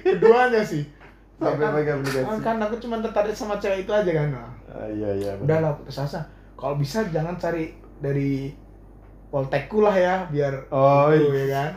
[0.00, 0.86] keduanya sih.
[1.34, 2.40] Sampai kan, pakai aplikasi.
[2.40, 4.28] kan aku cuma tertarik sama cewek itu aja kan.
[4.30, 5.30] Nah, Ah, iya iya.
[5.38, 5.60] benar.
[5.62, 6.22] udahlah putus asa.
[6.54, 8.54] Kalau bisa jangan cari dari
[9.28, 11.70] poltekku lah ya biar Oh, itu, ya kan?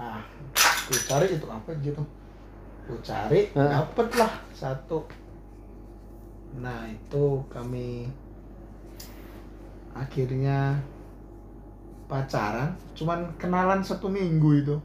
[0.00, 0.18] Ah
[0.88, 2.00] aku cari itu apa gitu?
[2.88, 3.84] Aku cari Hah?
[3.84, 5.04] dapet lah satu.
[6.56, 8.08] Nah itu kami
[9.92, 10.78] akhirnya
[12.08, 14.76] pacaran cuman kenalan satu minggu itu.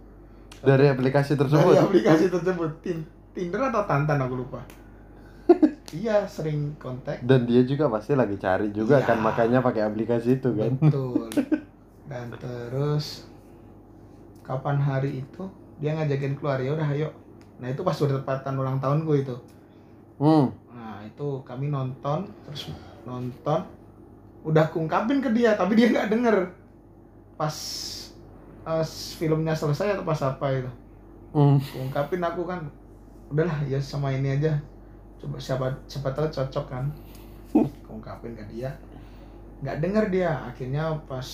[0.59, 1.73] Dari aplikasi dari tersebut.
[1.75, 2.71] aplikasi tersebut.
[2.79, 4.61] Tin- Tinder atau Tantan aku lupa.
[5.93, 7.21] Iya sering kontak.
[7.21, 9.13] Dan dia juga pasti lagi cari juga Iya.
[9.13, 10.73] kan makanya pakai aplikasi itu kan.
[10.81, 11.29] betul.
[12.09, 13.29] Dan terus
[14.41, 15.43] kapan hari itu
[15.77, 17.13] dia ngajakin keluar ya udah ayo.
[17.61, 19.35] Nah itu pas udah tepatan ulang tahunku itu.
[20.17, 20.49] Hmm.
[20.69, 22.73] nah itu kami nonton terus
[23.05, 23.61] nonton.
[24.41, 26.37] Udah kungkapin ke dia tapi dia nggak denger
[27.43, 27.55] pas
[28.63, 28.85] eh,
[29.19, 30.71] filmnya selesai atau pas apa itu?
[31.33, 31.57] Hmm.
[31.75, 32.63] ungkapin aku kan
[33.27, 34.55] udahlah ya sama ini aja.
[35.19, 36.87] Coba siapa siapa tahu cocok kan.
[37.91, 38.71] Ungkapin ke dia.
[39.59, 40.31] Nggak denger dia.
[40.47, 41.27] Akhirnya pas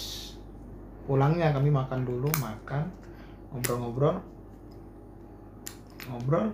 [1.05, 2.89] pulangnya kami makan dulu makan
[3.53, 4.17] ngobrol-ngobrol.
[6.09, 6.47] Ngobrol.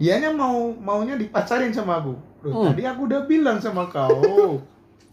[0.00, 2.16] Dianya mau maunya dipacarin sama aku.
[2.42, 2.66] Loh, Hmm.
[2.74, 4.58] tadi aku udah bilang sama kau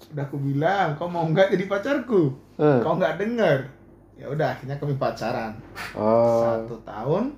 [0.10, 2.80] udah aku bilang kau mau nggak jadi pacarku Eh.
[2.82, 3.62] kau nggak denger
[4.16, 5.54] ya udah akhirnya kami pacaran
[5.94, 6.42] Oh.
[6.44, 7.32] satu tahun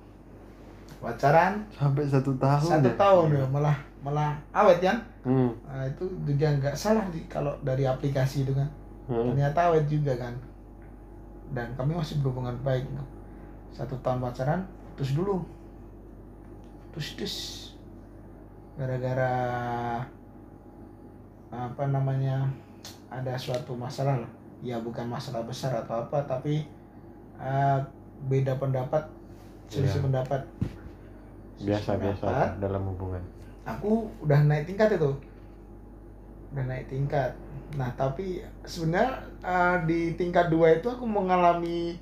[0.98, 2.68] pacaran Sampai satu tahun.
[2.68, 2.96] satu ya?
[2.96, 5.54] tahun ya malah malah awet kan Hmm.
[5.62, 8.66] nah, itu juga nggak salah sih kalau dari aplikasi itu kan
[9.06, 9.30] Hmm.
[9.30, 10.34] ternyata awet juga kan
[11.52, 12.82] dan kami masih berhubungan baik
[13.70, 14.60] satu tahun pacaran
[14.94, 15.44] terus dulu
[16.90, 17.36] terus terus
[18.74, 19.32] gara-gara
[21.48, 22.48] apa namanya
[23.12, 26.64] ada suatu masalah lah ya bukan masalah besar atau apa tapi
[27.36, 27.78] eh,
[28.24, 29.02] beda pendapat
[29.66, 30.04] selisih Iya.
[30.04, 30.40] pendapat
[31.58, 32.48] Biasa biasa pendapat.
[32.58, 33.22] dalam hubungan.
[33.62, 35.12] aku udah naik tingkat itu
[36.50, 37.30] udah naik tingkat
[37.72, 41.96] nah tapi sebenarnya uh, di tingkat dua itu aku mengalami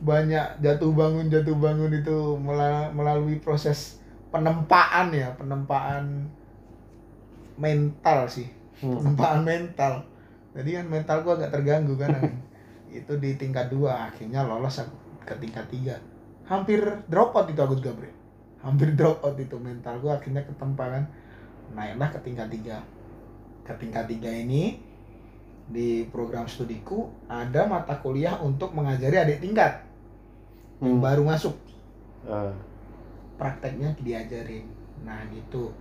[0.00, 3.98] banyak jatuh bangun jatuh bangun itu mela- melalui proses
[4.30, 6.24] penempaan ya penempaan
[7.56, 8.98] mental sih Hmm.
[8.98, 10.02] penempaan mental
[10.54, 12.14] jadi kan mentalku agak terganggu kan
[12.94, 14.78] itu di tingkat dua akhirnya lolos
[15.26, 15.98] ke tingkat tiga.
[16.46, 16.78] Hampir
[17.10, 18.10] drop out itu aku juga bre
[18.64, 21.04] hampir drop out itu mentalku akhirnya ketempa kan.
[21.74, 22.78] Naiklah ke tingkat tiga.
[23.66, 24.78] Ke tingkat tiga ini
[25.64, 29.82] di program studiku ada mata kuliah untuk mengajari adik tingkat.
[30.78, 31.04] Yang Hmm.
[31.04, 31.54] baru masuk.
[32.24, 32.54] Ah.
[33.34, 34.62] prakteknya diajarin.
[35.02, 35.74] Nah gitu.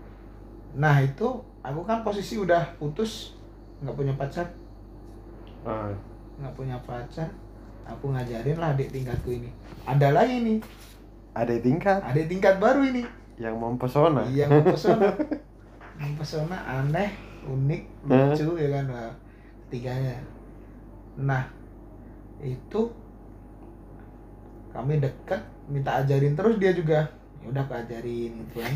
[0.73, 3.37] Nah itu aku kan posisi udah putus
[3.79, 4.49] nggak punya pacar
[5.63, 5.95] Ah.
[6.33, 7.29] nggak punya pacar
[7.87, 9.49] aku ngajarin lah adik tingkatku ini.
[9.83, 10.59] Ada lagi nih
[11.33, 11.99] Ada tingkat?
[12.03, 13.03] Adik tingkat baru ini.
[13.41, 14.23] Yang mempesona.
[14.29, 15.09] yang mempesona.
[15.99, 17.09] Mempesona aneh
[17.43, 18.85] unik lucu ya kan?
[18.87, 19.11] Nah,
[19.67, 20.15] tiganya.
[21.17, 21.43] Nah
[22.43, 22.81] itu
[24.73, 27.09] kami deket minta ajarin terus dia juga.
[27.43, 28.73] Ya udah aku ajarin gitu kan.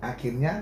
[0.00, 0.52] Akhirnya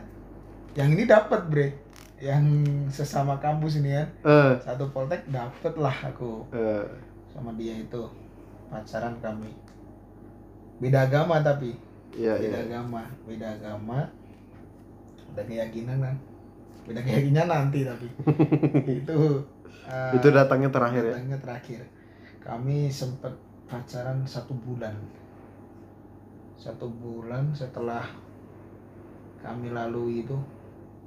[0.75, 1.69] yang ini dapat bre
[2.19, 2.43] yang
[2.91, 4.53] sesama kampus ini kan Eh.
[4.59, 6.43] satu poltek dapet lah aku.
[6.51, 6.85] Eh.
[7.31, 8.03] sama dia itu.
[8.67, 9.55] Pacaran kami.
[10.79, 11.79] Beda agama tapi.
[12.13, 12.59] Iya beda iya.
[12.67, 14.03] agama beda agama.
[15.31, 16.17] Beda keyakinan kan
[16.89, 18.09] beda keyakinan nanti tapi.
[19.05, 19.45] Itu
[19.87, 21.13] eh, Itu datangnya terakhir ya.
[21.15, 21.81] datangnya terakhir.
[22.43, 23.31] Kami sempat
[23.69, 24.97] pacaran satu bulan.
[26.59, 28.03] Satu bulan setelah
[29.39, 30.35] kami lalui itu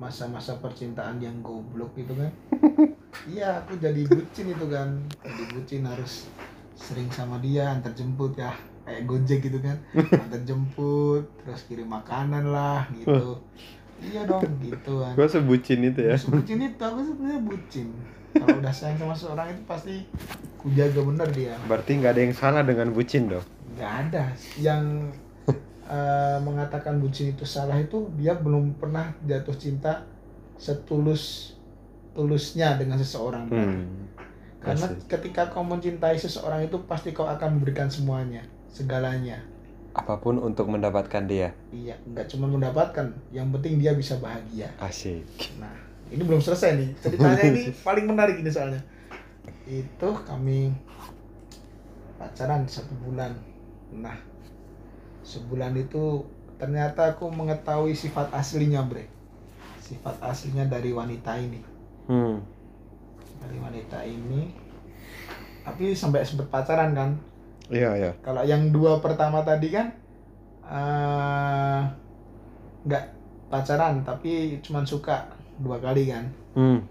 [0.01, 2.33] masa-masa percintaan yang goblok itu kan.
[3.27, 4.97] Iya aku jadi bucin itu kan.
[5.21, 6.25] Jadi bucin harus
[6.73, 8.49] sering sama dia antar jemput ya.
[8.81, 9.77] Kayak gojek gitu kan.
[10.25, 13.37] Antar jemput terus kirim makanan lah gitu.
[14.01, 15.13] Iya dong gitu kan.
[15.13, 16.17] Gua sebucin itu ya.
[16.17, 17.87] bucin itu aku sebenarnya bucin.
[18.33, 19.95] Kalau udah sayang sama seorang itu pasti
[20.57, 21.53] ku jaga bener dia.
[21.69, 23.45] Berarti nggak ada yang salah dengan bucin dong.
[23.77, 24.33] nggak ada.
[24.57, 25.13] Yang
[25.91, 30.07] eh, mengatakan bucin itu salah itu dia belum pernah jatuh cinta
[30.55, 31.53] setulus
[32.11, 34.07] tulusnya dengan seseorang Hmm.
[34.59, 35.03] karena see.
[35.07, 39.39] ketika kau mencintai seseorang itu pasti kau akan memberikan semuanya segalanya
[39.91, 41.51] Apa pun untuk mendapatkan dia.
[41.69, 45.27] iya nggak cuma mendapatkan yang penting dia bisa bahagia Asik.
[45.59, 45.75] Nah,
[46.07, 46.89] ini belum selesai nih.
[46.95, 48.79] Ceritanya ini paling menarik ini soalnya.
[49.67, 50.71] Itu kami
[52.15, 53.35] pacaran satu bulan.
[53.91, 54.15] Nah,
[55.21, 56.25] sebulan itu
[56.57, 59.05] ternyata aku mengetahui sifat aslinya, Bre.
[59.81, 61.61] Sifat aslinya dari wanita ini.
[62.05, 62.41] Hmm.
[63.41, 64.71] Dari wanita ini
[65.61, 67.09] tapi sampai sempet pacaran kan
[67.69, 68.11] Iya, iya.
[68.19, 69.93] kalau yang dua pertama tadi kan
[70.65, 71.81] eh,
[72.81, 73.03] nggak
[73.47, 75.29] pacaran tapi cuman suka
[75.61, 76.81] dua kali kan Hmm.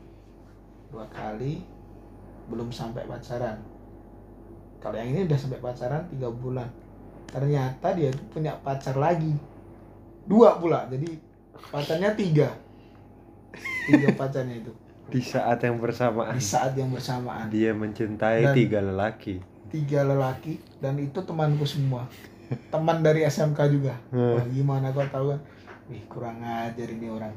[0.89, 1.61] dua kali
[2.49, 3.59] belum sampai pacaran
[4.81, 6.71] kalau yang ini udah sampai pacaran tiga bulan
[7.31, 9.33] ternyata dia itu punya pacar lagi.
[10.23, 11.07] Dua pula jadi
[11.71, 12.49] pacarnya tiga.
[13.87, 14.73] Tiga pacarnya itu.
[15.11, 16.35] Di saat yang bersamaan.
[16.35, 17.51] Di saat yang bersamaan.
[17.51, 19.43] Dia mencintai Dan- tiga lelaki.
[19.71, 22.11] tiga lelaki dan itu temanku semua.
[22.75, 23.95] Teman dari SMK juga.
[24.11, 24.35] Hmm.
[24.35, 25.41] Wah, gimana kau tahu kan?
[25.87, 27.31] Wih kurang ajar ini orang.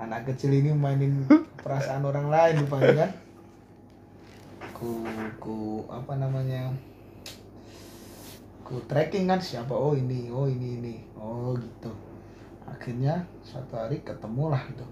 [0.00, 1.28] Anak kecil ini mainin
[1.64, 3.10] perasaan orang lain rupanya kan.
[4.72, 5.04] Ku
[5.36, 6.72] ku apa namanya
[8.72, 9.76] ku tracking kan siapa?
[9.76, 10.32] Oh ini.
[10.32, 10.96] Oh ini ini.
[11.20, 11.92] Oh gitu.
[12.64, 14.88] Akhirnya suatu hari ketemulah itu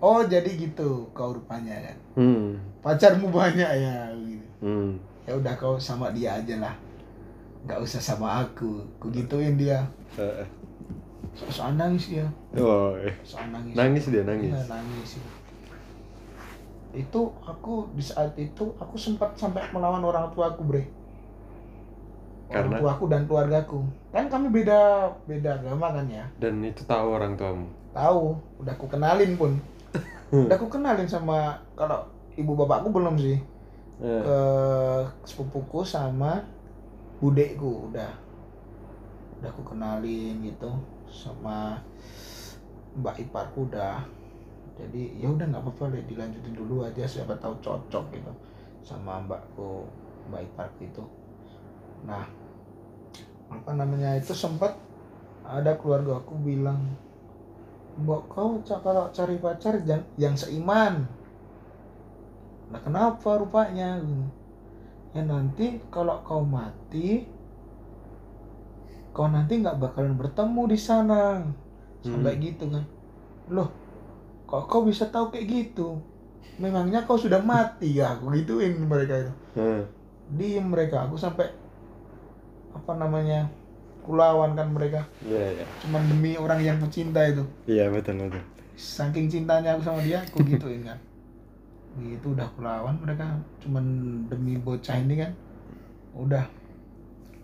[0.00, 1.96] oh jadi gitu kau rupanya kan?
[2.16, 2.56] Hmm.
[2.80, 4.46] pacarmu banyak ya gitu.
[4.64, 4.96] Hmm.
[5.28, 6.74] ya udah kau sama dia aja lah.
[7.68, 8.80] Nggak usah sama aku.
[8.96, 9.84] Ku gituin dia.
[10.16, 10.48] Eh,
[11.52, 12.24] soal nangis dia.
[12.56, 13.76] Oh, soal nangis.
[13.76, 14.48] Nangis dia nangis.
[14.48, 15.20] Iya, nangis
[16.90, 20.82] itu aku di saat itu aku sempat sampai melawan orang tuaku bre
[22.50, 22.82] orang Karena?
[22.82, 23.80] tuaku dan keluargaku.
[24.10, 26.26] Kan kami beda beda agama kan ya?
[26.42, 27.70] Dan itu tahu orang tuamu.
[27.94, 28.34] tahu.
[28.58, 29.54] Udah aku kenalin pun.
[30.46, 33.38] Udah aku kenalin sama kalau ibu bapakku belum sih.
[34.00, 34.22] Eh.
[34.24, 34.40] ke
[35.28, 36.40] sepupuku sama
[37.20, 38.08] budekku udah.
[39.38, 40.70] Udah aku kenalin gitu
[41.06, 41.78] sama
[42.96, 44.02] mbak iparku udah.
[44.80, 48.32] Jadi ya udah nggak apa-apa deh dilanjutin dulu aja siapa tahu cocok gitu
[48.80, 49.84] sama mbakku
[50.32, 51.04] mbak iparku itu.
[52.08, 52.24] Nah
[53.50, 54.78] apa namanya itu sempat
[55.42, 56.78] ada keluarga aku bilang
[57.98, 61.10] mbak kau kalau cari pacar jangan yang seiman
[62.70, 63.98] Nah kenapa rupanya?
[65.10, 67.26] Ya nanti kalau kau mati,
[69.10, 71.42] kau nanti nggak bakalan bertemu di sana.
[72.00, 72.86] Sampai gitu kan.
[73.50, 73.68] Loh,
[74.46, 75.98] kok kau bisa tahu kayak gitu?
[76.62, 78.14] Memangnya kau sudah mati ya?
[78.14, 79.32] Aku gituin mereka itu.
[79.58, 79.82] Eh.
[80.30, 81.50] Diem mereka, aku sampai
[82.74, 83.48] apa namanya?
[84.00, 85.04] Kulawan kan mereka.
[85.22, 85.64] Iya, iya.
[85.84, 87.44] Cuman demi orang yang kucinta itu.
[87.68, 88.42] Iya, betul, betul.
[88.74, 90.98] Saking cintanya aku sama dia, aku gituin kan.
[92.00, 93.26] Gitu udah kulawan mereka
[93.60, 93.84] cuman
[94.30, 95.32] demi bocah ini kan.
[96.16, 96.48] Udah.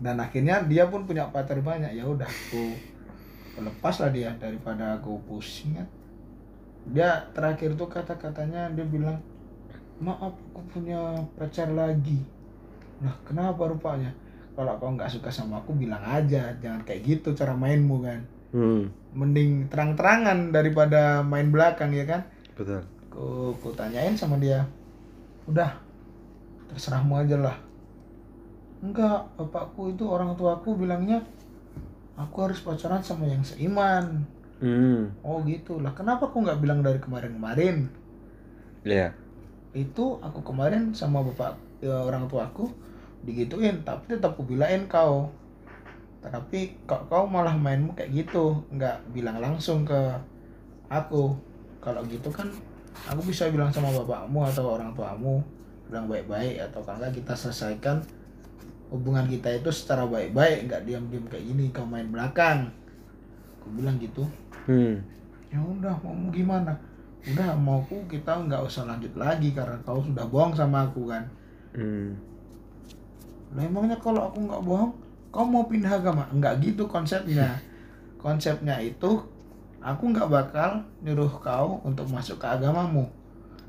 [0.00, 1.92] Dan akhirnya dia pun punya pacar banyak.
[1.92, 2.72] Ya udah aku
[3.56, 5.88] lepas lah dia daripada aku pusing kan.
[6.92, 9.18] Dia terakhir tuh kata-katanya dia bilang,
[9.98, 12.22] "Maaf, aku punya pacar lagi."
[13.02, 14.12] Nah, kenapa rupanya?
[14.56, 18.20] Kalau kau nggak suka sama aku bilang aja, jangan kayak gitu cara mainmu kan
[18.56, 18.88] Hmm.
[19.12, 22.24] mending terang-terangan daripada main belakang ya kan
[22.56, 22.80] Betul.
[23.12, 24.64] ku, ku tanyain sama dia
[25.44, 25.76] udah
[26.70, 27.56] terserahmu aja lah
[28.80, 31.20] enggak bapakku itu orang tuaku bilangnya
[32.14, 34.24] aku harus pacaran sama yang seiman
[34.56, 35.12] Hmm.
[35.20, 37.92] oh gitu lah kenapa aku nggak bilang dari kemarin-kemarin
[38.88, 39.12] Iya.
[39.76, 42.72] itu aku kemarin sama bapak ya, orang tuaku
[43.26, 45.28] digituin tapi tetap aku bilain kau.
[46.22, 48.62] Tapi kok kau malah mainmu kayak gitu?
[48.70, 49.98] Nggak bilang langsung ke
[50.86, 51.34] aku.
[51.82, 52.46] Kalau gitu kan
[53.06, 55.38] aku bisa bilang sama bapakmu atau orang tuamu
[55.86, 58.02] bilang baik-baik atau nggak kita selesaikan
[58.90, 62.70] hubungan kita itu secara baik-baik nggak diam-diam kayak gini kau main belakang.
[63.62, 64.22] Aku bilang gitu.
[64.66, 64.98] Hmm.
[65.46, 66.74] ya udah mau gimana?
[67.22, 71.22] Udah mauku kita nggak usah lanjut lagi karena kau sudah bohong sama aku kan.
[71.74, 72.14] Hmm.
[73.54, 74.92] Lah emangnya kalau aku nggak bohong,
[75.30, 76.26] kau mau pindah agama?
[76.32, 77.54] Nggak gitu konsepnya.
[78.18, 79.22] Konsepnya itu
[79.78, 83.06] aku nggak bakal nyuruh kau untuk masuk ke agamamu.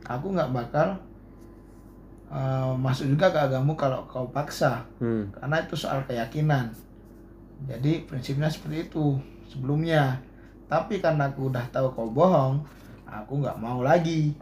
[0.07, 0.97] Aku nggak bakal
[2.27, 5.31] eh, masuk juga ke agamamu kalau kau paksa, Hmm.
[5.31, 6.67] karena itu soal keyakinan.
[7.67, 9.15] Jadi prinsipnya seperti itu
[9.47, 10.19] sebelumnya.
[10.67, 12.59] Tapi karena aku udah tahu kau bohong,
[13.07, 14.35] aku nggak mau lagi.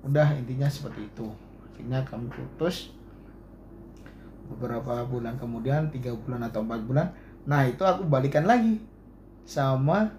[0.00, 1.28] Udah intinya seperti itu.
[1.68, 2.96] Akhirnya kami putus
[4.48, 7.06] beberapa bulan kemudian tiga bulan atau empat bulan
[7.44, 8.80] nah itu aku balikan lagi
[9.44, 10.12] sama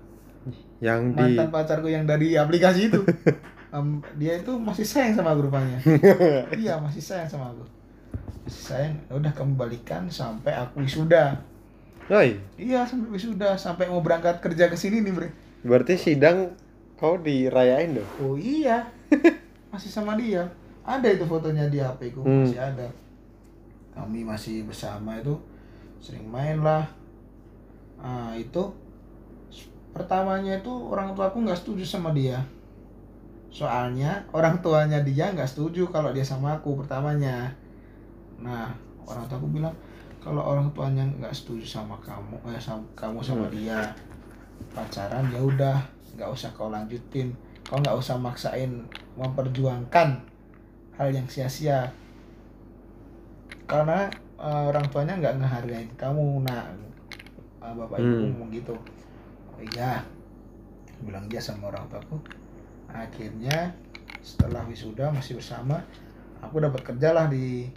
[0.80, 3.04] Yang di mantan pacarku yang dari aplikasi itu.
[3.76, 5.78] Em, dia itu masih sayang sama aku rupanya.
[6.58, 7.62] Iya masih sayang sama aku.
[8.48, 11.38] Masih sayang Ya udah kamu balikan sampai aku wisuda.
[12.10, 15.30] Oi, iya sampai wisuda sampai mau berangkat kerja ke sini nih bre.
[15.62, 16.58] Berarti sidang
[16.96, 18.10] kau dirayain dong.
[18.18, 18.90] oh iya.
[19.70, 20.50] Masih sama dia.
[20.82, 22.50] Ada itu fotonya di HP ku Hmm.
[22.50, 22.88] masih ada
[23.94, 25.36] kami masih bersama itu
[26.00, 26.88] sering main lah
[28.00, 28.72] ah itu
[29.92, 32.40] pertamanya itu orang tua aku nggak setuju sama dia.
[33.50, 37.52] Soalnya orang tuanya dia nggak setuju kalau dia sama aku pertamanya.
[38.40, 38.72] Nah
[39.04, 39.76] orang tua aku bilang
[40.24, 43.82] kalau orang tuanya nggak setuju sama kamu eh sama kamu sama dia
[44.72, 45.78] pacaran ya udah
[46.16, 47.34] nggak usah kau lanjutin.
[47.66, 48.86] Kau nggak usah maksain
[49.20, 50.10] memperjuangkan
[50.96, 51.90] hal yang sia-sia
[53.70, 56.74] karena eh, orang tuanya nggak ngehargain kamu nah
[57.62, 58.24] eh, bapak ibu Hmm.
[58.34, 58.74] ngomong gitu
[59.50, 60.02] oh iya
[61.00, 62.18] bilang dia sama orang tuaku
[62.90, 63.72] akhirnya
[64.20, 65.80] setelah wisuda masih bersama
[66.42, 67.70] aku dapat kerja lah di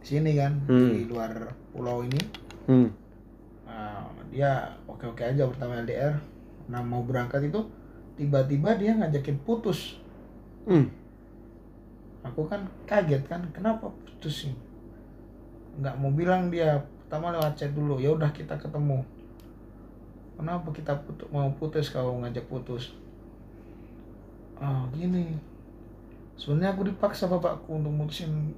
[0.00, 0.92] sini kan Hmm.
[0.92, 1.32] di luar
[1.72, 2.20] pulau ini
[2.64, 2.86] Hmm.
[3.66, 4.52] Nah, dia
[4.84, 6.14] oke oke aja pertama LDR
[6.68, 7.58] nah mau berangkat itu
[8.14, 9.96] tiba-tiba dia ngajakin putus
[10.62, 10.86] Hmm.
[12.20, 14.54] aku kan kaget kan kenapa putus sih
[15.80, 16.76] nggak mau bilang dia
[17.08, 19.00] pertama lewat chat dulu ya udah kita ketemu.
[20.36, 22.92] Kenapa kita putus, mau putus kau ngajak putus?
[24.60, 25.36] Ah gini.
[26.36, 28.52] Sebenarnya aku dipaksa bapakku untuk mutusin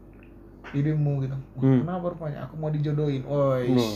[0.71, 1.35] dirimu gitu.
[1.59, 1.83] Hmm.
[1.83, 2.47] kenapa rupanya?
[2.47, 3.27] Aku mau dijodohin.
[3.27, 3.95] Oi, Oh.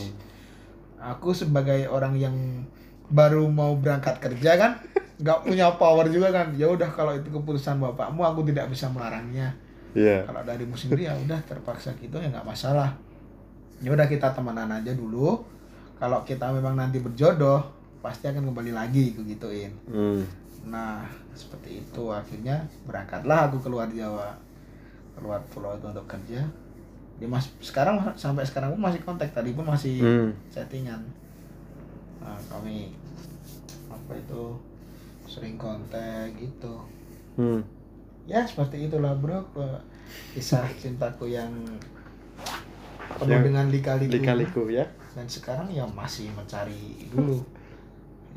[0.99, 2.35] aku sebagai orang yang
[3.07, 4.71] baru mau berangkat kerja kan
[5.23, 6.51] nggak punya power juga kan.
[6.59, 9.51] Ya udah kalau itu keputusan bapakmu aku tidak bisa melarangnya.
[9.97, 10.21] Iya.
[10.29, 12.93] kalau darimu sendiri ya udah terpaksa gitu ya nggak masalah
[13.77, 15.41] ya udah kita temenan aja dulu.
[15.97, 17.61] Kalau kita memang nanti berjodoh
[18.01, 19.73] pasti akan kembali lagi aku gituin.
[19.89, 20.21] Hmm.
[20.67, 21.01] nah
[21.33, 22.03] seperti itu.
[22.11, 24.35] Akhirnya berangkatlah aku keluar Jawa.
[25.17, 26.41] Keluar pulau itu untuk kerja.
[27.17, 29.33] Dia mas sekarang sampai sekarang pun masih kontak.
[29.33, 30.29] Tadi pun masih Hmm.
[30.53, 31.01] settingan
[32.21, 32.91] nah, kami
[33.87, 34.43] apa itu
[35.25, 36.75] sering kontak gitu.
[37.39, 37.61] Hmm.
[38.27, 39.41] ya seperti itulah bro.
[40.35, 41.49] Kisah cintaku yang
[43.15, 44.13] penuh Yang dengan lika-liku.
[44.13, 44.85] Lika-liku ya.
[45.17, 47.41] dan sekarang ya masih mencari dulu.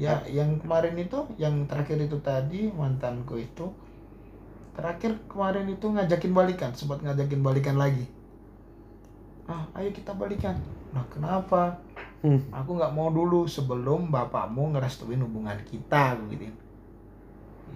[0.01, 3.69] Ya yang kemarin itu yang terakhir itu tadi mantanku itu
[4.73, 8.09] terakhir kemarin itu ngajakin balikan sempat ngajakin balikan lagi.
[9.45, 10.57] Ah ayo kita balikan.
[10.97, 11.77] Nah kenapa?
[12.21, 12.37] Hmm.
[12.53, 16.53] aku nggak mau dulu sebelum bapakmu ngerestuin hubungan kita gituin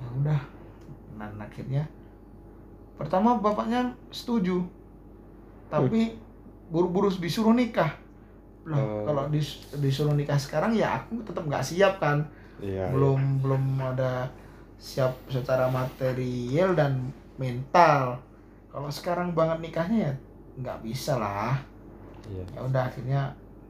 [0.01, 0.41] ya udah.
[1.17, 1.85] Dan akhirnya
[2.97, 4.65] pertama bapaknya setuju.
[5.69, 6.24] Tapi
[6.75, 7.95] buru-buru disuruh nikah.
[8.67, 9.07] Lah Oh.
[9.07, 12.19] kalau dis- disuruh nikah sekarang ya aku tetap nggak siap kan.
[12.55, 12.87] Iya.
[12.91, 14.31] belum belum ada
[14.75, 18.19] siap secara material dan mental.
[18.71, 20.13] Kalau sekarang banget nikahnya ya
[20.59, 21.55] nggak bisa lah.
[22.27, 22.43] Iya.
[22.51, 23.21] ya udah akhirnya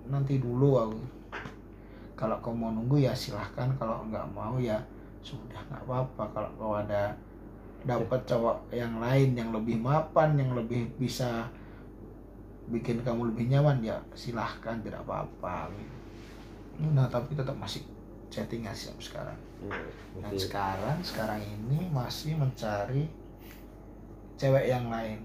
[0.06, 1.00] nanti dulu aku.
[2.14, 4.78] Kalau kau mau nunggu ya silahkan kalau nggak mau ya
[5.20, 6.24] sudah nggak apa-apa.
[6.30, 7.10] Kalau kau ada
[7.84, 11.44] dapat cowok yang lain yang lebih mapan yang lebih bisa
[12.66, 15.68] bikin kamu lebih nyaman ya silahkan tidak apa-apa
[16.90, 17.84] nah tapi tetap masih
[18.28, 19.80] chattingan sih sampai sekarang Iya.
[20.20, 23.06] dan sekarang sekarang ini masih mencari
[24.34, 25.20] cewek yang lain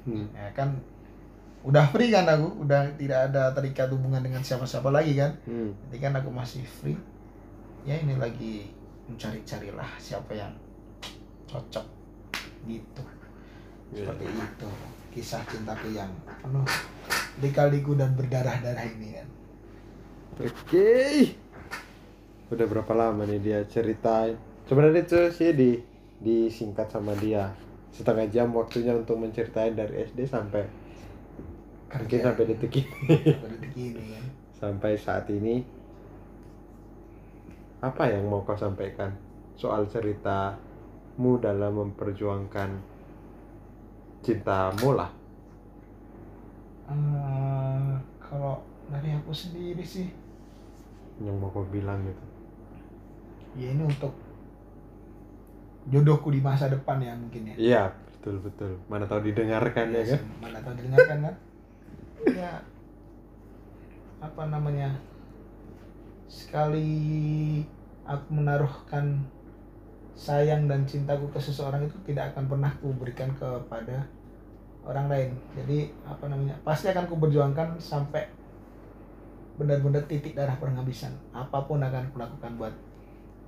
[0.00, 0.24] Hmm.
[0.32, 0.72] ya kan
[1.60, 5.76] udah free kan aku udah tidak ada terikat hubungan dengan siapa-siapa lagi kan Hmm.
[5.88, 6.96] jadi kan aku masih free
[7.84, 8.72] ya ini lagi
[9.06, 10.52] mencari-carilah siapa yang
[11.46, 11.84] cocok
[12.64, 13.02] gitu
[13.92, 14.08] Iya.
[14.08, 14.68] seperti itu
[15.10, 16.64] kisah cintaku yang penuh
[17.42, 19.28] lika-liku dan berdarah-darah ini kan.
[20.40, 20.90] Oke.
[22.50, 24.34] Udah berapa lama nih dia ceritain?
[24.66, 25.70] Sebenarnya itu sih di
[26.20, 27.50] disingkat sama dia.
[27.90, 30.64] Setengah jam waktunya untuk menceritain dari SD sampai
[31.90, 32.88] mungkin sampai detik ini.
[33.34, 34.24] Sampai detik ini kan.
[34.54, 35.62] Sampai saat ini.
[37.80, 39.16] Apa yang mau kau sampaikan
[39.56, 42.89] soal ceritamu dalam memperjuangkan
[44.20, 45.10] cintamu lah.
[46.90, 48.60] Eh, kalau
[48.90, 50.10] dari aku sendiri sih.
[51.20, 52.24] Yang mau kau bilang gitu.
[53.58, 54.14] Ya ini untuk
[55.90, 57.54] jodohku di masa depan ya mungkin ya.
[57.56, 58.72] Iya betul betul.
[58.86, 60.22] Mana tahu didengarkan ya Iya kan?
[60.40, 61.36] mana tahu didengarkan kan?
[62.36, 62.52] Ya
[64.20, 64.92] apa namanya?
[66.28, 66.92] Sekali
[68.04, 69.24] aku menaruhkan
[70.14, 74.04] sayang dan cintaku ke seseorang itu tidak akan pernah ku berikan kepada
[74.84, 75.30] orang lain.
[75.56, 78.28] Jadi apa namanya pasti akan ku berjuangkan sampai
[79.60, 82.74] benar-benar titik darah penghabisan apa pun akan kulakukan buat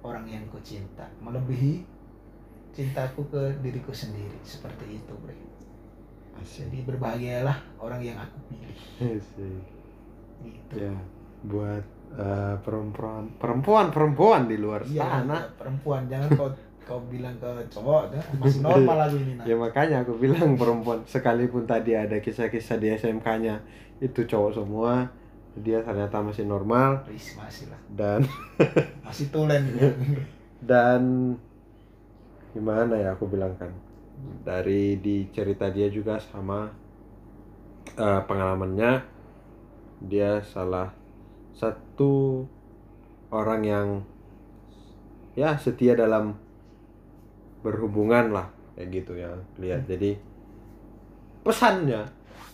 [0.05, 1.09] orang yang ku cinta.
[1.25, 1.85] Melebihi
[2.73, 4.37] cintaku ke diriku sendiri.
[4.45, 5.37] Seperti itu bre.
[6.33, 6.65] Asik.
[6.65, 8.77] jadi berbahagialah orang yang aku pilih.
[8.99, 9.63] Asik.
[10.43, 10.75] gitu.
[10.75, 10.97] Ya
[11.47, 11.85] buat
[12.19, 15.37] eh, perempuan perempuan perempuan di luar Iya, sana.
[15.41, 16.03] iya, perempuan.
[16.09, 16.51] Jangan kau
[16.83, 19.45] kau bilang ke cowok ya, masih normal lagu ini nah.
[19.47, 21.01] ya makanya aku bilang perempuan.
[21.07, 23.63] Sekalipun tadi ada kisah-kisah di SMK-nya
[24.03, 25.07] itu cowok semua
[25.53, 27.05] dia ternyata masih normal.
[27.09, 27.81] Wis, masih lah.
[27.93, 28.25] Dan
[29.07, 29.89] masih tulen ya.
[30.71, 31.03] dan
[32.53, 33.73] gimana ya aku bilang kan?
[34.43, 36.69] Dari di cerita dia juga sama
[37.97, 39.03] eh, pengalamannya
[40.03, 40.91] dia salah
[41.57, 42.45] satu
[43.33, 43.89] orang yang
[45.35, 46.37] ya setia dalam
[47.63, 49.31] berhubungan lah kayak gitu ya
[49.61, 50.19] lihat jadi
[51.43, 52.03] pesannya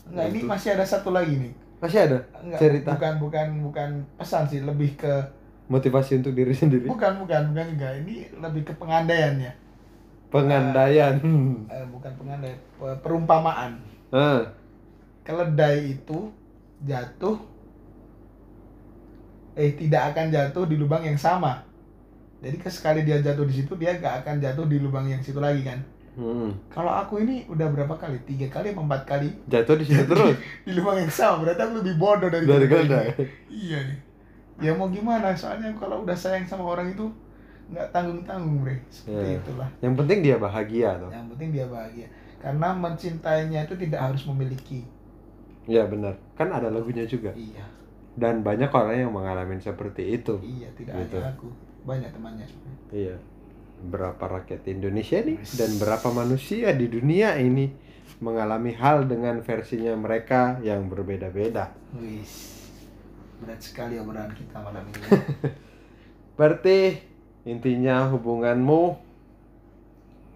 [0.08, 0.48] Enggak, ini Itu.
[0.48, 1.52] masih ada satu lagi nih.
[1.84, 5.12] masih ada Enggak, cerita bukan bukan bukan pesan sih, lebih ke
[5.68, 7.88] motivasi untuk diri sendiri bukan bukan bukan juga.
[7.92, 9.52] Ini lebih ke pengandaian ya.
[10.32, 11.14] pengandaian
[11.68, 13.76] Eh, bukan pengandaian, pe- perumpamaan.
[14.08, 14.48] Ah,
[15.28, 16.32] Keledai itu
[16.88, 17.36] jatuh
[19.58, 21.66] eh tidak akan jatuh di lubang yang sama.
[22.38, 25.42] Jadi ke- sekali dia jatuh di situ dia gak akan jatuh di lubang yang situ
[25.42, 25.82] lagi kan.
[26.14, 26.70] hmm.
[26.70, 28.22] Kalau aku ini udah berapa kali?
[28.22, 31.42] Tiga kali apa empat kali jatuh di situ terus di lubang yang sama.
[31.42, 33.06] Berarti aku lebih bodoh dari dari keledai
[33.48, 33.98] Iya nih.
[34.58, 35.34] Ya mau gimana?
[35.34, 37.06] Soalnya kalau udah sayang sama orang itu
[37.68, 38.78] nggak tanggung tanggung bre.
[38.88, 39.38] Seperti Iya.
[39.42, 39.68] itulah.
[39.78, 42.06] yang penting dia bahagia tuh Yang penting dia bahagia.
[42.38, 44.86] Karena mencintainya itu tidak harus memiliki.
[45.66, 47.66] ya benar kan ada lagunya juga Iya.
[48.18, 51.16] Dan banyak orang yang mengalami seperti itu Iya, tidak Gitu.
[51.16, 51.48] hanya aku.
[51.86, 52.78] Banyak temannya sebenarnya.
[52.90, 53.16] iya
[53.78, 57.70] berapa rakyat Indonesia nih dan berapa manusia di dunia ini
[58.18, 62.58] mengalami hal dengan versinya mereka yang berbeda-beda Wis.
[63.38, 64.98] Berat sekali obrolan kita malam ini.
[66.38, 66.98] berarti
[67.46, 68.82] intinya hubunganmu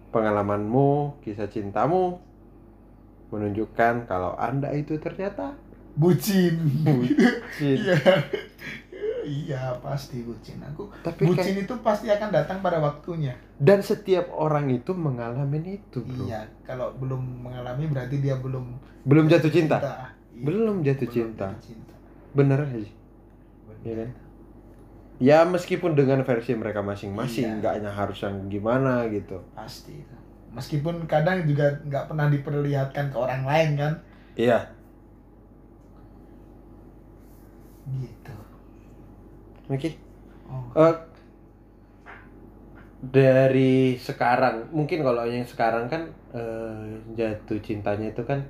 [0.09, 2.21] pengalamanmu kisah cintamu
[3.27, 5.57] menunjukkan kalau anda itu ternyata
[5.95, 6.55] bucin.
[6.79, 7.95] bucin Iya.
[9.23, 10.59] Iya, pasti bucin.
[10.65, 13.31] Aku tapi kayak bucin itu pasti akan datang pada waktunya.
[13.55, 19.25] dan setiap orang itu mengalami itu bro Iya, kalau belum mengalami berarti dia belum belum
[19.25, 21.47] jatuh cinta Iya, Belum jatuh belum cinta.
[21.47, 21.95] jatuh cinta.
[22.33, 22.91] bener aja
[23.81, 24.09] Iya kan?
[25.17, 27.57] ya meskipun dengan versi mereka masing-masing Iya.
[27.61, 30.03] nggak hanya harus yang gimana gitu Pasti.
[30.51, 33.93] Meskipun kadang juga nggak pernah diperlihatkan ke orang lain kan.
[34.35, 34.67] iya
[37.83, 38.33] Gitu.
[39.69, 39.89] oke
[40.43, 40.69] Oh.
[40.75, 40.95] Eh,
[43.03, 48.43] dari sekarang mungkin kalau yang sekarang kan eh, jatuh cintanya itu kan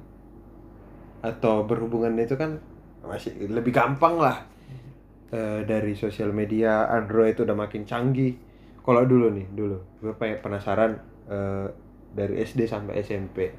[1.24, 2.60] atau berhubungan itu kan
[3.06, 4.38] masih lebih gampang lah
[5.34, 8.38] Eh, dari sosial media Android itu udah makin canggih
[8.86, 10.94] kalau dulu nih dulu gue penasaran
[11.26, 11.66] eh,
[12.14, 13.50] dari SD sampai SMP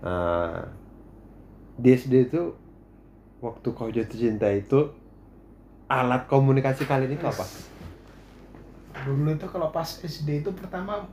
[0.00, 0.64] nah
[1.76, 2.48] di SD itu
[3.38, 4.90] waktu kau jatuh cinta itu
[5.86, 7.44] alat komunikasi kalian itu apa?
[9.04, 11.04] Dulu itu kalau pas SD itu pertama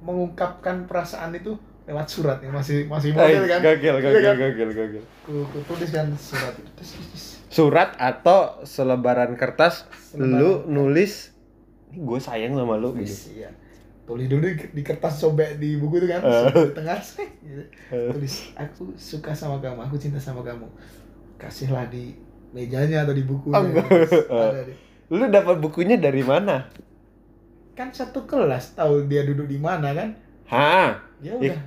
[0.00, 3.58] mengungkapkan perasaan itu lewat surat ya masih masih model kan.
[3.60, 4.36] Gagel, Iya gagel, kan?
[4.38, 5.04] gagel, gagel.
[5.26, 6.54] Ku, ku tulis kan surat.
[7.50, 10.38] Surat atau selebaran kertas Selebaran.
[10.38, 11.34] lu nulis
[11.92, 13.36] gue sayang sama lu gitu.
[13.36, 13.50] Iya.
[14.02, 16.30] Tulis dulu di, di kertas sobek di buku itu kan, Eh.
[16.48, 16.98] sobek di tengah,
[17.44, 17.62] gitu.
[17.92, 18.10] Eh.
[18.14, 20.64] tulis aku suka sama kamu, aku cinta sama kamu.
[21.42, 22.14] Kasihlah di
[22.54, 23.50] mejanya atau di buku.
[23.50, 23.58] Oh.
[23.58, 24.78] Ada di-
[25.10, 26.70] Lu dapat bukunya dari mana?
[27.74, 30.14] Kan satu kelas tahu dia duduk di mana kan?
[30.46, 31.02] Hah?
[31.18, 31.58] Ya udah.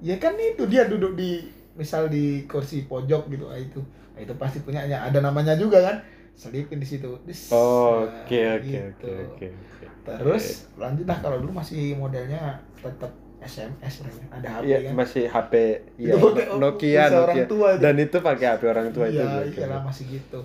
[0.00, 1.42] Ya kan itu dia duduk di
[1.74, 3.82] misal di kursi pojok gitu, ah, itu.
[4.14, 5.02] Ah, itu pasti punyanya.
[5.04, 5.96] Ada namanya juga kan?
[6.38, 7.06] Selipin di situ.
[7.50, 9.10] Oh, Nah, Oke, oke, gitu.
[9.10, 9.46] oke, oke.
[9.50, 9.86] oke.
[10.06, 14.24] Terus lanjutlah kalau dulu masih modelnya tetap SMS lah ya.
[14.34, 14.92] Ada HP Iya, kan.
[14.94, 15.52] masih HP
[16.10, 16.14] ya,
[16.58, 17.44] Nokia, Nokia.
[17.46, 17.80] tua itu.
[17.80, 19.22] Dan itu pakai HP orang tua itu.
[19.22, 20.40] Iya, iyalah masih gitu.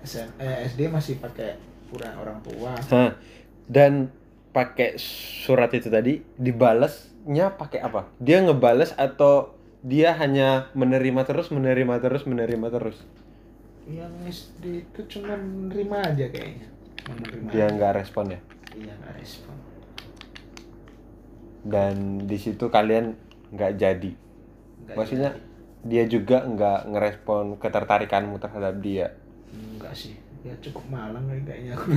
[0.00, 2.74] SM, eh, SD masih pakai pura orang tua.
[2.90, 3.18] Hah.
[3.66, 4.08] Dan
[4.50, 8.06] pakai surat itu tadi dibalasnya pakai apa?
[8.16, 13.02] Dia ngebales atau dia hanya menerima terus, menerima terus, menerima terus?
[13.86, 16.66] Yang SD itu cuma menerima aja kayaknya.
[17.06, 17.48] Menerima.
[17.50, 18.40] Dia nggak respon ya.
[18.74, 19.54] Iya nggak respon.
[21.66, 23.18] Dan di situ kalian
[23.50, 24.12] nggak jadi.
[24.86, 25.42] Nggak Maksudnya jadi.
[25.86, 29.14] dia juga nggak ngerespon ketertarikanmu terhadap dia.
[29.50, 30.14] enggak sih.
[30.46, 31.90] Ya cukup malang kayaknya aku.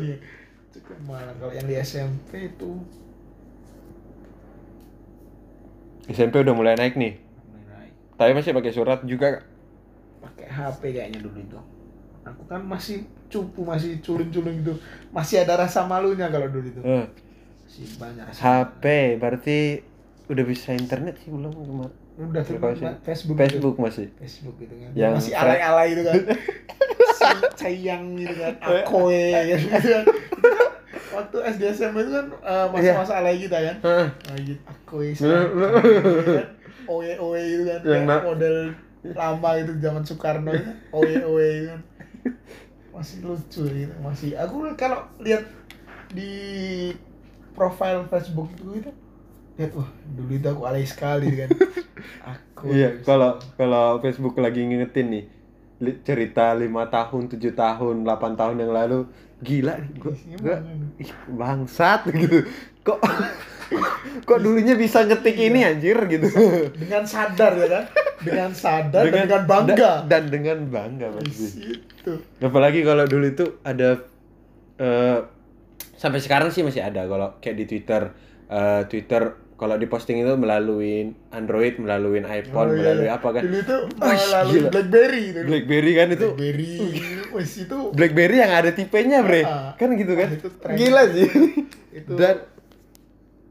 [0.76, 1.36] Cukup malang.
[1.38, 2.82] Kalau yang di SMP itu
[6.06, 7.14] SMP udah mulai naik nih.
[7.18, 7.92] mulai naik.
[8.18, 9.42] Tapi masih pakai surat juga.
[10.22, 11.58] pakai HP kayaknya dulu itu.
[12.26, 14.74] Aku kan masih cupu, masih culun-culun gitu.
[15.14, 16.80] Masih ada rasa malunya kalau dulu itu.
[16.82, 17.25] Masih
[17.98, 18.24] banyak.
[18.32, 18.84] HP
[19.20, 19.58] berarti
[20.26, 21.94] udah bisa internet sih belum kemarin.
[22.16, 22.84] Udah Aplikasi.
[23.04, 23.36] Facebook.
[23.36, 24.08] Facebook masih.
[24.16, 24.90] Facebook gitu kan.
[24.96, 26.14] Yang masih alay-alay gitu kan.
[27.60, 28.54] Sayang gitu kan.
[28.64, 29.82] Akoe gitu kan.
[29.84, 30.04] Kan
[31.16, 33.76] Waktu SD SMP itu kan eh, masa-masa alay kita kan.
[34.40, 34.60] Gitu.
[34.64, 36.48] Akoe gitu kan.
[36.88, 37.80] Oe oe gitu kan.
[37.84, 38.56] Yang Kayak model
[39.14, 40.72] lama itu zaman Soekarno itu.
[40.96, 41.82] Oe oe gitu kan.
[42.96, 43.94] Masih lucu gitu.
[44.00, 45.44] Masih aku kalau lihat
[46.16, 46.32] di
[47.56, 48.90] profile Facebook itu gitu.
[49.56, 51.48] Lihat wah dulu itu aku alay sekali kan.
[52.28, 55.24] Aku Iya, kalau kalau Facebook lagi ngingetin nih
[55.80, 59.08] li- cerita lima tahun, tujuh tahun, 8 tahun yang lalu,
[59.40, 60.56] gila nih, gua, gua
[60.96, 62.46] ih, bangsat gitu.
[62.80, 63.00] Kok
[64.22, 66.28] kok dulunya bisa ngetik ini anjir gitu.
[66.76, 67.84] dengan sadar ya kan?
[68.22, 69.74] Dengan sadar dan dengan bangga.
[69.74, 71.06] da- dan dengan bangga
[72.38, 74.00] Apalagi kalau dulu itu ada
[74.78, 75.18] eh,
[75.96, 78.12] sampai sekarang sih masih ada kalau kayak di Twitter
[78.46, 79.22] eh, Twitter
[79.56, 83.40] kalau diposting itu melalui Android, melalui iPhone, Oh, iya, melalui apa kan.
[83.40, 84.68] dulu itu melalui gila.
[84.68, 86.72] BlackBerry itu BlackBerry kan itu BlackBerry
[87.32, 89.42] wes itu BlackBerry yang ada tipenya, Bre.
[89.42, 89.72] Ah.
[89.74, 90.28] Kan gitu kan?
[90.30, 90.76] Itu tren.
[90.76, 91.28] Gila sih.
[91.90, 92.36] itu Dan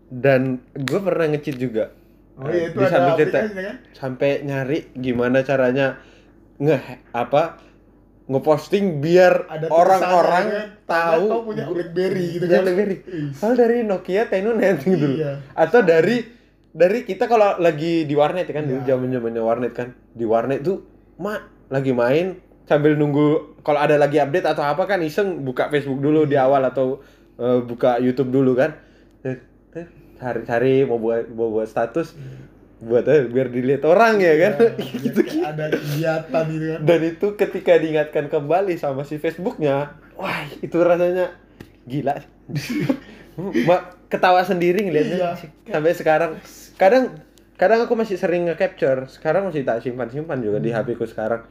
[0.06, 0.41] dan
[0.72, 1.89] gue pernah nge-cheat juga.
[2.36, 5.98] oh iya itu Di ada cerita aplikasinya kan sampai nyari gimana caranya
[6.58, 6.78] nge
[7.10, 7.58] apa
[8.26, 10.68] ngeposting biar orang-orang kan?
[10.90, 12.66] tahu Kau punya BlackBerry gitu kan.
[12.66, 12.98] BlackBerry.
[13.38, 15.22] Soalnya dari Nokia Tenunet gitu.
[15.22, 15.46] Iya.
[15.54, 16.26] Atau dari
[16.74, 18.98] dari kita kalau lagi di warnet kan dulu Iya.
[18.98, 19.94] zaman-zamannya warnet kan.
[20.12, 20.82] Di warnet tuh
[21.22, 26.02] mak lagi main sambil nunggu kalau ada lagi update atau apa kan iseng buka Facebook
[26.02, 26.30] dulu Iya.
[26.30, 27.06] di awal atau
[27.38, 28.74] eh, buka YouTube dulu kan.
[29.22, 29.38] Eh,
[29.78, 32.18] eh, Cari-cari mau buat mau buat status
[32.76, 34.54] buat eh, biar dilihat orang ya kan.
[34.76, 36.80] Biar gitu ada kegiatan gitu kan.
[36.84, 41.32] Dan itu ketika diingatkan kembali sama si Facebooknya wah itu rasanya
[41.84, 42.20] gila.
[43.36, 45.32] Mbak ketawa sendiri ngeliatnya Iya.
[45.70, 46.32] sampai sekarang.
[46.76, 47.16] Kadang
[47.56, 49.08] kadang aku masih sering nge-capture.
[49.08, 51.44] Sekarang masih tak simpan simpan juga di HP ku sekarang.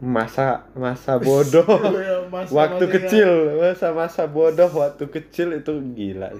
[0.00, 1.66] Masa masa bodoh.
[1.66, 6.30] Iya, masa-masa waktu kecil masa masa bodoh waktu kecil itu gila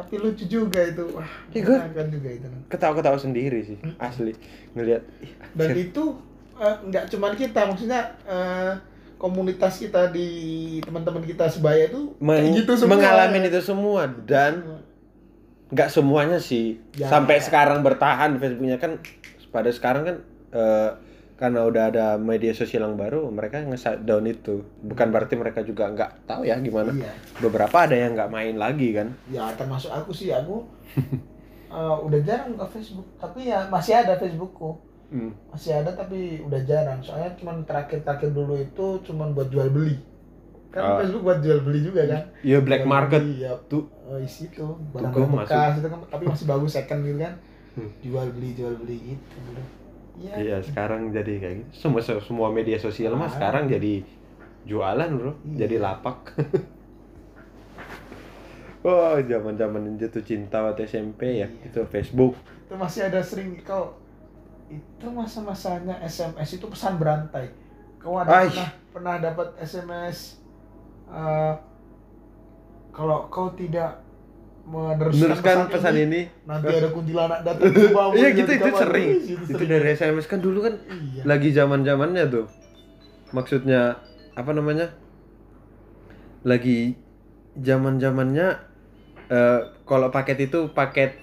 [0.00, 1.04] tapi lucu juga itu.
[1.12, 4.32] Wah gua- menyenangkan juga itu ketawa ketawa sendiri sih asli
[4.72, 5.04] ngelihat.
[5.20, 6.04] Ih, dan itu
[6.56, 8.72] eh, nggak cuma kita maksudnya eh,
[9.20, 10.28] komunitas kita di
[10.80, 12.96] teman-teman kita sebaya itu kayak gitu semua.
[12.96, 14.52] mengalami itu semua dan
[15.70, 16.80] nggak semuanya sih.
[16.96, 17.06] Ya.
[17.06, 18.96] sampai sekarang bertahan Facebooknya kan
[19.52, 20.16] pada sekarang kan
[20.50, 20.90] eh,
[21.40, 24.60] karena udah ada media sosial yang baru mereka nge down itu.
[24.84, 26.92] Bukan berarti mereka juga nggak tahu ya gimana.
[26.92, 27.08] Iya.
[27.40, 29.08] Beberapa ada yang nggak main lagi kan?
[29.32, 30.28] Ya termasuk aku sih.
[30.36, 30.68] Aku
[31.80, 33.08] eh, udah jarang ke Facebook.
[33.16, 34.76] Tapi ya masih ada Facebookku.
[35.10, 35.34] Hmm.
[35.50, 37.00] masih ada tapi udah jarang.
[37.02, 39.96] Soalnya cuman terakhir-terakhir dulu itu cuman buat jual beli.
[40.70, 40.96] Kan Ah.
[41.02, 42.22] Facebook buat jual beli juga kan?
[42.46, 43.22] Iya black Jual market.
[43.26, 43.56] beli, ya.
[43.66, 43.90] tuh.
[44.06, 44.62] Oh isi itu.
[44.94, 45.98] Barang bekas itu kan.
[46.06, 47.34] Tapi masih bagus second gitu kan.
[47.70, 47.86] Hmm.
[48.02, 49.38] jual beli jual beli gitu
[50.20, 53.32] dulu ya iya sekarang jadi kayak gitu semua semua media sosial mah Ah.
[53.32, 54.04] sekarang jadi
[54.62, 55.56] jualan bro Iya.
[55.58, 56.18] jadi lapak
[58.80, 61.68] Wah, zaman-zaman jatuh cinta waktu SMP ya, Iya.
[61.68, 62.32] itu Facebook.
[62.64, 63.92] itu masih ada sering kau
[64.70, 67.50] itu masa-masanya SMS itu pesan berantai
[67.98, 68.46] kau ada Ai.
[68.46, 70.38] pernah pernah dapat SMS
[71.10, 71.54] eh,
[72.88, 73.98] kalau kau tidak
[74.62, 79.08] meneruskan Meneruskan pesan ini, nanti ada kuntilanak datang ke Iya di gitu itu sering.
[79.46, 82.46] Itu dari SMS kan dulu kan iya lagi zaman zamannya tuh.
[83.30, 83.98] Maksudnya
[84.32, 84.90] apa namanya?
[86.42, 86.94] Lagi
[87.54, 88.56] zaman zamannya
[89.28, 91.18] eh kalau paket itu paket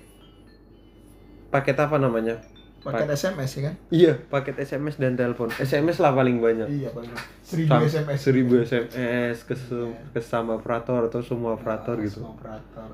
[1.50, 2.38] paket apa namanya?
[2.78, 5.52] pakai SMS ya kan Iya, paket SMS dan telepon.
[5.52, 6.72] SMS lah paling banyak.
[6.72, 7.12] iya paling
[7.42, 9.76] seribu Sam- SMS seribu SMS ke, se-
[10.08, 12.24] ke sama operator atau semua operator Ah, gitu.
[12.24, 12.88] semua operator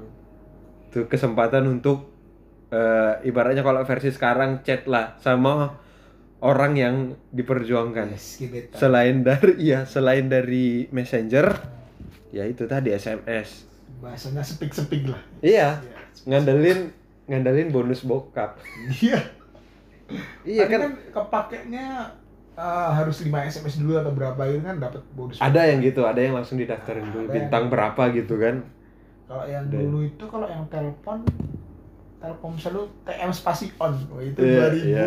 [0.93, 2.13] Itu kesempatan untuk
[2.69, 5.73] eh, ibaratnya kalau versi sekarang chat lah sama
[6.39, 6.95] orang yang
[7.29, 8.13] diperjuangkan.
[8.13, 8.37] yes
[8.71, 11.49] Selain dari iya, selain dari Messenger,
[12.29, 13.73] ya itu tadi SMS.
[13.95, 15.97] bahasanya sepik-sepik lah Iya, Iya.
[16.27, 16.91] ngandelin
[17.25, 18.59] ngandelin bonus bokap.
[18.93, 19.17] iya
[20.43, 22.11] Iya kan kan kepakainya
[22.53, 25.39] eh, harus 5 SMS dulu atau berapa itu kan dapat bonus.
[25.39, 28.55] ada yang gitu, ada yang langsung didaftarin dulu Ada yang- bintang berapa gitu kan.
[29.33, 29.73] Kalau yang Ada.
[29.81, 31.25] dulu itu kalau yang telepon
[32.21, 33.97] telepon selalu TM spasi on.
[34.13, 35.05] Wah, itu Iya, 2000 iya.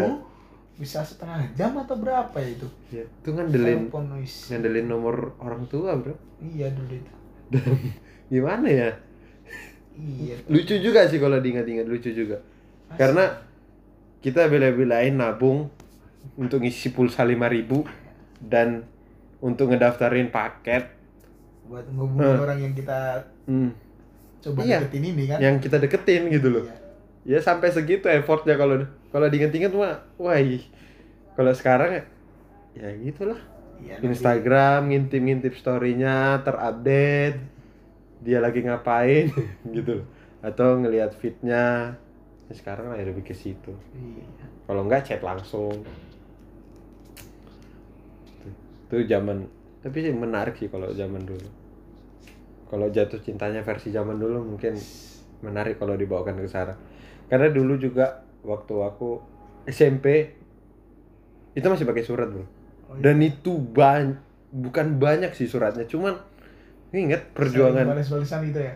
[0.76, 2.68] bisa setengah jam atau berapa ya itu?
[2.90, 6.18] Ya, itu ngandelin Telepon ngandelin nomor orang tua, Bro.
[6.42, 7.12] Iya dulu itu.
[8.34, 8.90] Gimana ya?
[9.94, 10.42] Iya.
[10.50, 12.42] Lucu juga sih kalau diingat-ingat lucu juga.
[12.98, 13.30] Karena
[14.18, 15.70] kita bela-belain nabung
[16.34, 18.82] untuk ngisi pulsa 5000 dan
[19.38, 20.98] untuk ngedaftarin paket
[21.66, 22.42] buat ngehubungin Eh.
[22.42, 22.98] orang yang kita
[23.46, 23.70] hmm,
[24.46, 24.78] coba Iya.
[24.80, 25.38] deketin ini kan.
[25.38, 26.64] yang kita deketin gitu loh.
[26.64, 26.76] Iya.
[27.26, 28.80] Ya sampai segitu effortnya kalau
[29.10, 30.38] kalau diinget-inget mah wah
[31.34, 32.02] kalau sekarang ya
[32.76, 33.40] ya gitulah.
[33.76, 37.36] Nanti- Instagram ngintip-ngintip story-nya terupdate
[38.18, 39.28] dia lagi ngapain
[39.76, 40.06] gitu loh.
[40.38, 41.92] atau ngelihat feed-nya
[42.46, 44.46] ya sekarang lah lebih ke situ Iya.
[44.64, 45.82] kalau enggak chat langsung
[48.86, 49.50] itu zaman
[49.82, 51.48] tapi sih menarik sih kalau zaman dulu
[52.66, 54.74] kalau jatuh cintanya versi zaman dulu mungkin
[55.44, 56.78] menarik kalau dibawakan ke sekarang
[57.30, 59.20] karena dulu juga waktu aku
[59.66, 60.34] SMP
[61.56, 62.42] itu masih pakai surat bro.
[62.42, 63.10] Oh, iya.
[63.10, 64.20] dan itu banyak
[64.54, 66.16] bukan banyak sih suratnya cuman
[66.94, 67.84] ingat perjuangan.
[67.92, 68.74] Balas-balasan gitu ya?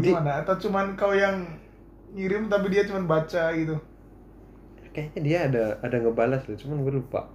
[0.00, 0.42] Di- gimana?
[0.42, 1.46] Atau cuman kau yang
[2.16, 3.76] ngirim tapi dia cuman baca gitu?
[4.90, 7.28] Kayaknya dia ada ada ngebalas loh cuman gue lupa.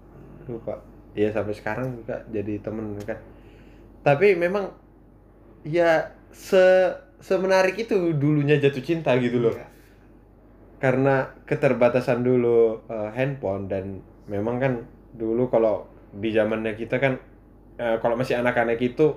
[0.49, 0.81] Lupa.
[1.13, 3.21] Ya sampai sekarang juga jadi temen kan.
[4.03, 4.82] Tapi memang
[5.64, 6.91] ya se
[7.24, 9.68] semenarik itu dulunya jatuh cinta gitu loh Iya.
[10.80, 11.16] karena
[11.47, 14.74] keterbatasan dulu eh, handphone dan memang kan
[15.16, 17.16] dulu kalau di zamannya kita kan
[17.80, 19.16] eh, kalau masih anak-anak itu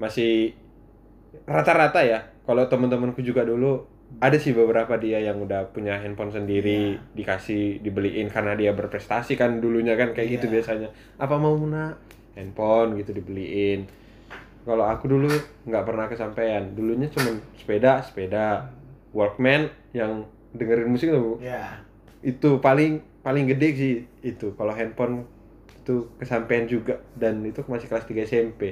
[0.00, 0.56] masih
[1.44, 3.84] rata-rata ya kalau teman-temanku juga dulu
[4.22, 7.00] ada sih beberapa dia yang udah punya handphone sendiri Iya.
[7.12, 10.52] dikasih dibeliin karena dia berprestasi kan dulunya kan kayak gitu Iya.
[10.60, 10.88] biasanya
[11.20, 12.00] apa mau nak
[12.32, 13.84] handphone gitu dibeliin
[14.66, 15.30] kalau aku dulu
[15.68, 16.62] nggak pernah kesampaian.
[16.76, 18.46] Dulunya cuman sepeda sepeda.
[19.16, 21.80] Walkman yang dengerin musik tuh ya
[22.20, 24.52] itu paling paling gede sih itu.
[24.58, 25.24] Kalau handphone
[25.82, 27.00] itu kesampaian juga.
[27.16, 28.62] Dan itu masih kelas 3 SMP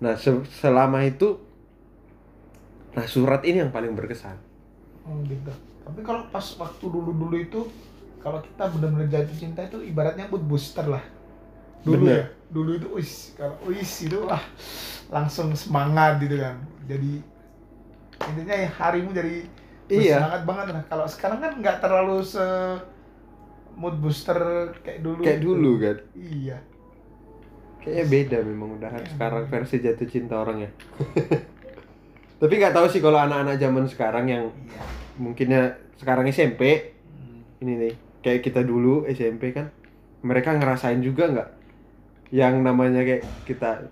[0.00, 1.36] nah se- selama itu
[2.90, 4.36] nah surat ini yang paling berkesan.
[5.06, 5.52] Oh gitu.
[5.86, 7.60] Tapi kalau pas waktu dulu dulu itu
[8.20, 11.02] kalau kita benar-benar jatuh cinta itu ibaratnya mood booster lah
[11.80, 12.14] dulu Bener.
[12.14, 14.42] ya dulu itu wis kalau wis itu lah
[15.08, 17.12] langsung semangat gitu kan jadi
[18.20, 19.36] intinya ya harimu jadi
[19.90, 20.22] Iya.
[20.22, 22.46] semangat banget nah kalau sekarang kan nggak terlalu se
[23.74, 24.38] mood booster
[24.82, 26.58] kayak dulu kayak dulu kan iya
[27.80, 29.08] kayaknya beda memang udah Iya.
[29.10, 30.70] sekarang versi jatuh cinta orangnya
[32.40, 34.82] tapi nggak tahu sih kalau anak-anak zaman sekarang yang iya
[35.16, 35.62] mungkinnya
[35.96, 37.44] sekarang SMP Hmm.
[37.60, 39.68] ini nih kayak kita dulu SMP kan
[40.22, 41.48] mereka ngerasain juga nggak
[42.30, 43.90] yang namanya kayak kita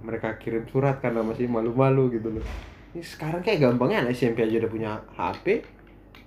[0.00, 2.44] mereka kirim surat karena masih malu-malu gitu loh.
[2.92, 5.46] Ini sekarang kayak gampangnya anak SMP aja udah punya HP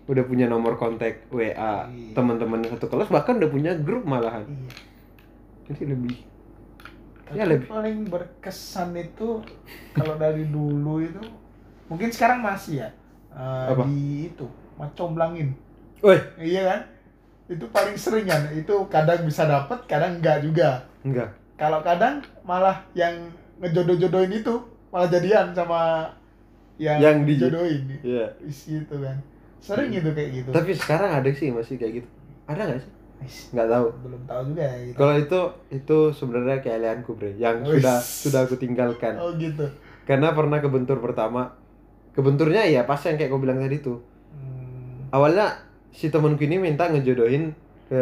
[0.08, 2.16] udah punya nomor kontak WA Iya.
[2.16, 4.47] teman-teman satu kelas bahkan udah punya grup malahan.
[4.47, 4.72] Iya.
[5.68, 6.16] Jadi lebih
[7.28, 7.68] Tapi Ya, lebih.
[7.68, 9.43] paling berkesan itu
[9.91, 11.20] kalau dari dulu itu
[11.91, 12.89] mungkin sekarang masih ya
[13.36, 13.84] eh, Apa?
[13.84, 14.47] di itu
[14.80, 15.51] macomblangin.
[15.99, 16.16] Woi.
[16.39, 16.80] Iya kan?
[17.51, 18.47] Itu paling sering kan?
[18.55, 20.88] Itu kadang bisa dapat kadang enggak juga.
[21.03, 23.14] Enggak kalau kadang malah yang
[23.58, 24.55] ngejodoh-jodohin itu
[24.88, 26.05] malah jadian sama
[26.78, 28.26] yang, Yang di- dijodohin Iya.
[28.45, 29.18] Is gitu kan.
[29.58, 30.49] Sering itu kayak gitu.
[30.53, 32.10] Tapi sekarang ada sih masih kayak gitu.
[32.45, 32.91] Ada nggak sih?
[33.49, 33.88] Nggak tahu.
[34.05, 34.95] belum tahu juga ya gitu.
[34.95, 35.39] Kalau itu
[35.74, 37.82] itu sebenarnya keahlianku bre yang Wih.
[37.82, 39.18] sudah sudah aku tinggalkan.
[39.18, 39.66] Oh gitu.
[40.05, 41.58] Karena pernah kebentur pertama.
[42.14, 43.97] Kebenturnya ya pas yang kayak kau bilang tadi tuh.
[44.32, 45.58] Hmm, awalnya
[45.89, 47.58] si temanku ini minta ngejodohin
[47.89, 48.01] ke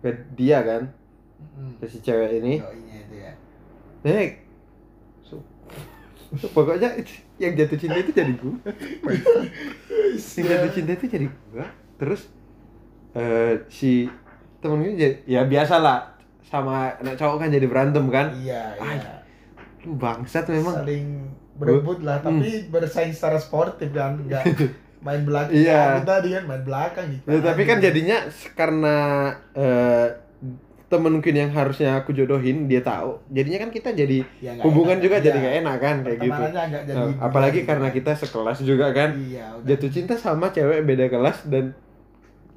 [0.00, 0.88] ke dia kan
[1.40, 1.80] hmm.
[1.84, 2.60] si cewek ini.
[2.60, 3.32] Itu ya.
[4.02, 4.28] Eh
[5.20, 5.44] so-
[6.34, 8.56] so, pokoknya itu- yang jatuh cinta itu jadi gua.
[10.36, 11.66] Yang jatuh cinta itu jadi gua.
[11.96, 12.28] Terus
[13.12, 14.06] eh si
[14.60, 15.98] temen ini jadi, ya biasa lah
[16.44, 18.30] sama anak cowok kan jadi berantem kan?
[18.36, 19.12] Iya Ay, iya
[19.80, 20.84] lu bangsat memang.
[20.84, 21.06] Saling
[21.56, 22.40] berebut lah Hmm.
[22.40, 24.44] tapi bersaing secara sportif kan enggak
[25.04, 25.56] main belakang.
[25.56, 26.04] Iya.
[26.04, 27.24] Kita dia main belakang gitu.
[27.24, 28.18] Ya, tapi kan jadinya
[28.52, 28.96] karena
[29.56, 30.06] eh,
[30.90, 35.04] temen mungkin yang harusnya aku jodohin dia tahu jadinya kan kita jadi Ya, hubungan enak.
[35.06, 35.40] juga jadi Iya.
[35.40, 36.40] nggak enak kan kayak gitu
[36.82, 39.64] jadi Nah, apalagi karena kita sekelas juga kan iya udah.
[39.64, 41.78] jatuh cinta sama cewek beda kelas dan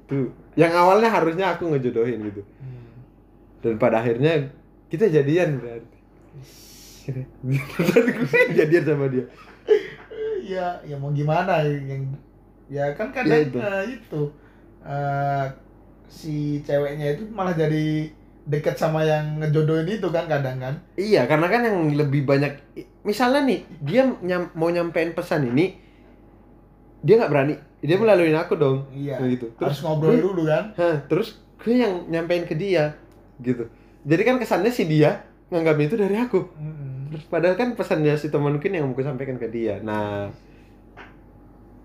[0.03, 2.97] tuh yang awalnya harusnya aku ngejodohin gitu Hmm.
[3.61, 4.49] dan pada akhirnya
[4.88, 5.97] kita jadian berarti
[7.05, 7.25] dan
[8.17, 9.25] gue jadian sama dia
[10.39, 12.03] Iya, ya mau gimana yang
[12.65, 13.57] ya kan kadang Ya, itu.
[13.57, 14.21] eh, itu
[14.84, 15.45] eh,
[16.05, 18.11] si ceweknya itu malah jadi
[18.43, 20.75] deket sama yang ngejodohin itu kan kadang kan.
[20.93, 22.59] iya karena kan yang lebih banyak
[23.01, 25.79] misalnya nih dia nyam, mau nyampein pesan ini
[26.99, 29.19] dia nggak berani dia melaluin aku dong Iya.
[29.19, 30.71] Kayak gitu Harus ngobrol gue- dulu kan.
[30.75, 32.95] Hah, terus gue yang nyampein ke dia
[33.39, 33.67] gitu
[34.03, 36.39] jadi kan kesannya si dia nganggap itu dari aku.
[37.07, 39.77] Terus padahal kan pesannya si teman mungkin yang mau gue sampaikan ke dia.
[39.79, 40.33] Nah,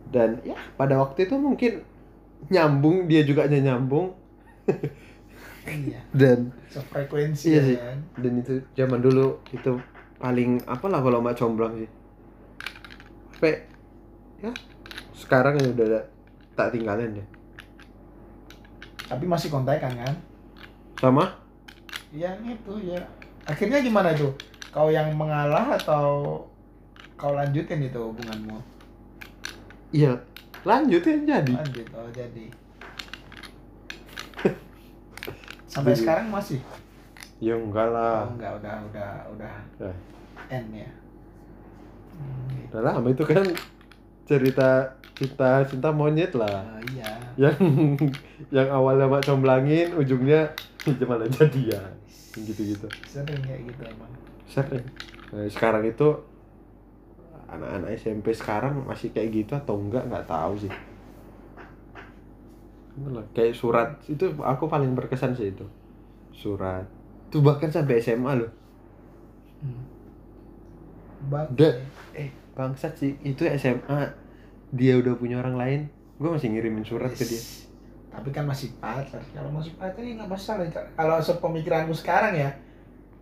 [0.08, 1.84] dan ya pada waktu itu mungkin
[2.48, 4.16] nyambung dia juga nyambung
[5.68, 6.00] Iya.
[6.12, 6.38] dan
[6.68, 7.76] Sefrekuensi Iya ya sih.
[7.76, 7.98] kan.
[8.18, 9.72] dan itu zaman dulu itu
[10.16, 11.90] paling apalah kalau mak comblang sih.
[13.32, 13.54] Sampai
[14.42, 14.50] ya
[15.14, 16.02] sekarang ya udah
[16.54, 17.26] tak tinggalin ya.
[19.08, 20.14] Tapi masih kontekan kan?
[20.98, 21.24] Sama
[22.10, 23.00] Yang itu ya.
[23.44, 24.28] Akhirnya gimana itu?
[24.68, 26.44] Kau yang mengalah atau
[27.16, 28.58] kau lanjutin itu hubunganmu?
[29.88, 30.12] iya
[30.68, 31.52] lanjut ya jadi.
[31.56, 32.44] Lanjut, oh jadi.
[35.78, 36.58] Sampai Jadi- sekarang masih?
[37.38, 38.26] Ya enggak Oh, lah.
[38.28, 39.92] enggak, udah, udah, udah Ya.
[40.50, 40.90] end ya.
[42.10, 43.46] Hmm, Udah lama itu kan
[44.24, 47.58] cerita cinta cinta monyet lah Oh, iya yang
[48.50, 50.50] yang awalnya mak comblangin ujungnya
[51.08, 51.90] malah jadian
[52.36, 54.10] gitu gitu sering kayak gitu emang
[54.44, 54.86] sering
[55.28, 56.06] nah, sekarang itu
[57.48, 60.72] anak-anak SMP sekarang masih kayak gitu atau enggak nggak tahu sih
[62.98, 63.22] Bener.
[63.22, 65.66] Lah, kayak surat itu aku paling berkesan sih itu.
[66.32, 66.84] Surat.
[67.30, 68.50] Tuh bahkan sampai SMA loh.
[69.62, 69.84] Hmm.
[71.30, 71.74] Bang, udah
[72.14, 74.00] eh bangsat sih itu SMA
[74.70, 75.80] dia udah punya orang lain.
[76.18, 77.38] Gue masih ngirimin surat ke dia.
[77.38, 77.66] Yes.
[78.08, 79.22] tapi kan masih pacar.
[79.30, 80.64] Kalau masih pacar ya nggak masalah.
[80.96, 82.50] Kalau sepemikiranku sekarang ya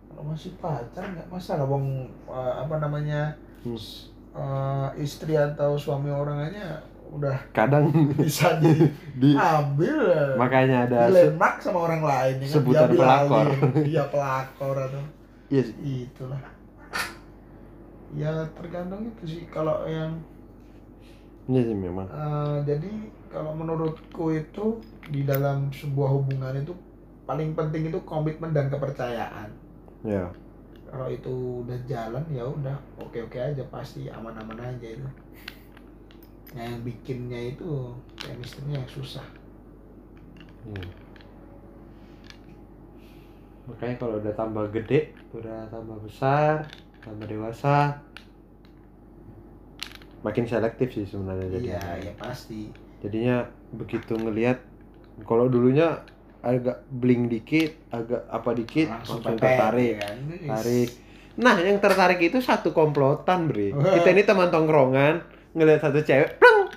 [0.09, 1.65] kalau masih pacar nggak masalah.
[1.67, 1.85] Wong
[2.25, 3.77] eh, apa namanya Hmm.
[4.33, 6.79] eh, istri atau suami orang aja
[7.15, 7.85] udah kadang
[8.15, 8.71] bisa di
[9.17, 9.97] di ambil
[10.35, 12.51] makanya ada dilemak sama orang lain ya kan?
[12.53, 13.47] sebutan Diambil pelakor.
[13.47, 13.57] alih.
[13.91, 15.03] iya pelakor atau
[15.49, 16.41] iya itulah
[18.15, 20.11] ya tergantung itu sih kalau yang
[21.51, 22.91] iya sih memang Eh, jadi
[23.33, 24.79] kalau menurutku itu
[25.13, 26.71] di dalam sebuah hubungan itu
[27.27, 29.49] paling penting itu komitmen dan kepercayaan.
[30.03, 30.31] ya
[30.87, 31.33] Kalau itu
[31.67, 35.07] udah jalan ya udah oke oke aja pasti aman aman aja itu.
[36.57, 39.21] Nah, yang bikinnya itu chemistry-nya yang susah.
[40.67, 40.89] Iya.
[43.67, 46.67] makanya kalau udah tambah gede udah tambah besar
[46.99, 47.99] tambah dewasa
[50.23, 52.61] makin selektif sih sebenarnya Iya jadinya ya pasti.
[52.99, 53.37] jadinya
[53.71, 54.59] begitu ngelihat
[55.23, 55.99] kalau dulunya
[56.39, 60.17] agak bling dikit agak apa dikit langsung, pepet, tertarik ya kan?
[60.47, 60.89] tarik
[61.37, 65.27] nah yang tertarik itu satu komplotan bre kita ini teman tongkrongan
[65.57, 66.69] ngelihat satu cewek pleng.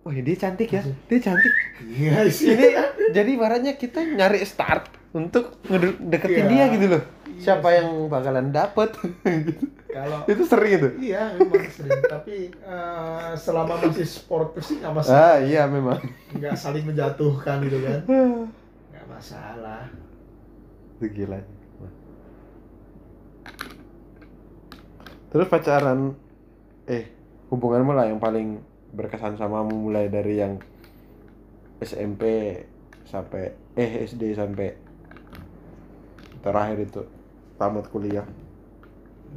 [0.00, 1.52] Wah dia cantik ya dia cantik.
[1.82, 2.52] Iya sih.
[2.52, 2.66] ini
[3.16, 6.46] jadi ibaratnya kita nyari start untuk ngedeketin Iya.
[6.46, 7.02] dia gitu loh.
[7.26, 7.76] Iya siapa sih.
[7.76, 8.92] yang bakalan dapet?
[9.86, 10.88] Kalau itu sering itu?
[11.02, 16.00] Iya memang sering tapi eh, selama masih sportif sih nggak masalah ah iya memang.
[16.32, 18.00] nggak saling menjatuhkan gitu kan.
[18.90, 19.84] Nggak masalah.
[20.96, 21.40] Itu gila.
[25.30, 26.16] Terus pacaran
[26.86, 27.06] eh
[27.50, 30.58] hubunganmu lah yang paling berkesan samamu mulai dari yang
[31.80, 32.54] SMP
[33.04, 34.74] sampai eh SD sampai
[36.40, 37.02] terakhir itu
[37.56, 38.24] tamat kuliah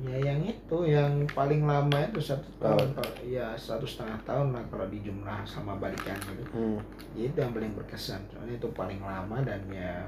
[0.02, 2.74] ya yang itu yang paling lama itu satu Oh.
[2.74, 2.90] tahun
[3.30, 6.80] ya satu setengah tahun lah kalau dijumlah sama balikan gitu hmm.
[7.14, 10.02] ya itu yang paling berkesan soalnya itu paling lama dan ya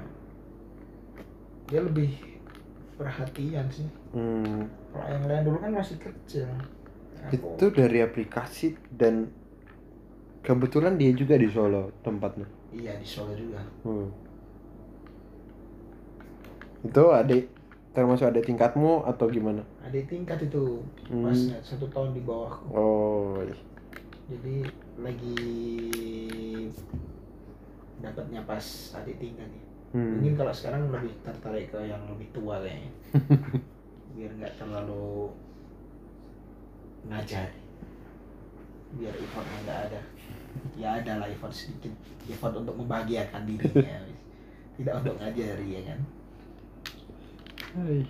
[1.66, 2.18] dia lebih
[2.96, 4.66] perhatian sih Hmm.
[4.90, 6.48] kalau yang lain dulu kan masih kecil
[7.32, 9.30] itu dari aplikasi dan
[10.42, 14.10] kebetulan dia juga di Solo tempatnya iya di Solo juga Hmm.
[16.86, 17.50] Itu adik
[17.90, 19.64] termasuk adik tingkatmu atau gimana?
[19.82, 21.32] adik tingkat itu Hmm.
[21.62, 23.56] satu tahun di bawahku Oh, iya.
[24.28, 24.56] jadi
[24.98, 25.38] lagi
[27.98, 28.62] dapatnya pas
[28.94, 29.62] adik tingkat nih
[29.94, 30.18] Hmm.
[30.20, 32.90] mungkin kalau sekarang lebih tertarik ke yang lebih tua kayaknya
[34.18, 35.30] biar nggak terlalu
[37.06, 37.48] ngajar
[38.96, 40.00] biar effortnya nggak ada
[40.78, 41.92] ya ada lah effort sedikit
[42.26, 43.98] effort untuk membahagiakan dirinya
[44.76, 46.00] tidak untuk ngajari ya kan
[47.76, 48.08] Hai.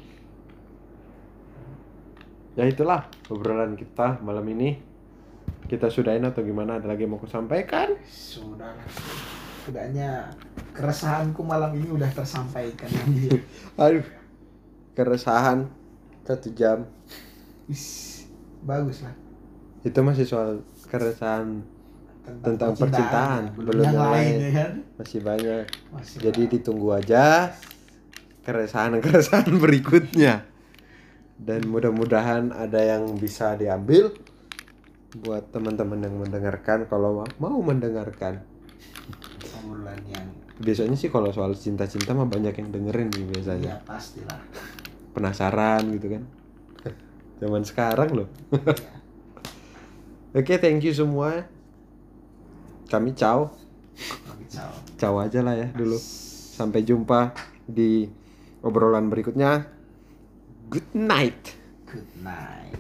[2.55, 4.79] Ya itulah obrolan kita malam ini.
[5.67, 6.79] Kita sudahin atau gimana?
[6.79, 7.99] Ada lagi yang mau aku sampaikan?
[8.07, 8.87] sudah lah
[9.67, 10.31] setidaknya
[10.71, 12.87] keresahanku malam ini udah tersampaikan
[13.83, 14.07] Aduh,
[14.95, 15.67] keresahan
[16.23, 16.87] satu jam.
[17.67, 18.16] Is,
[18.63, 19.15] bagus lah
[19.83, 20.49] Itu masih soal
[20.85, 21.63] keresahan
[22.43, 25.63] Tentang percintaan, belum belum yang yang lain ya kan masih banyak.
[25.95, 26.53] Masih Jadi banyak.
[26.59, 27.25] ditunggu aja
[28.43, 30.43] keresahan-keresahan berikutnya.
[31.37, 34.11] Dan mudah-mudahan ada yang bisa diambil
[35.17, 38.43] buat teman-teman yang mendengarkan kalau ma- mau mendengarkan.
[39.55, 40.27] obrolan yang
[40.57, 43.71] Biasanya sih kalau soal cinta-cinta mah banyak yang dengerin nih biasanya.
[43.71, 44.41] ya pastilah
[45.13, 46.23] Penasaran gitu kan.
[47.41, 48.29] Zaman sekarang loh.
[50.37, 51.49] Oke, thank you semua.
[52.87, 53.53] Kami ciao.
[54.29, 54.73] kami ciao.
[55.01, 55.97] Ciao aja lah ya dulu.
[56.57, 57.33] Sampai jumpa
[57.65, 58.09] di
[58.61, 59.69] obrolan berikutnya.
[60.69, 61.67] Good night.
[61.87, 62.76] good night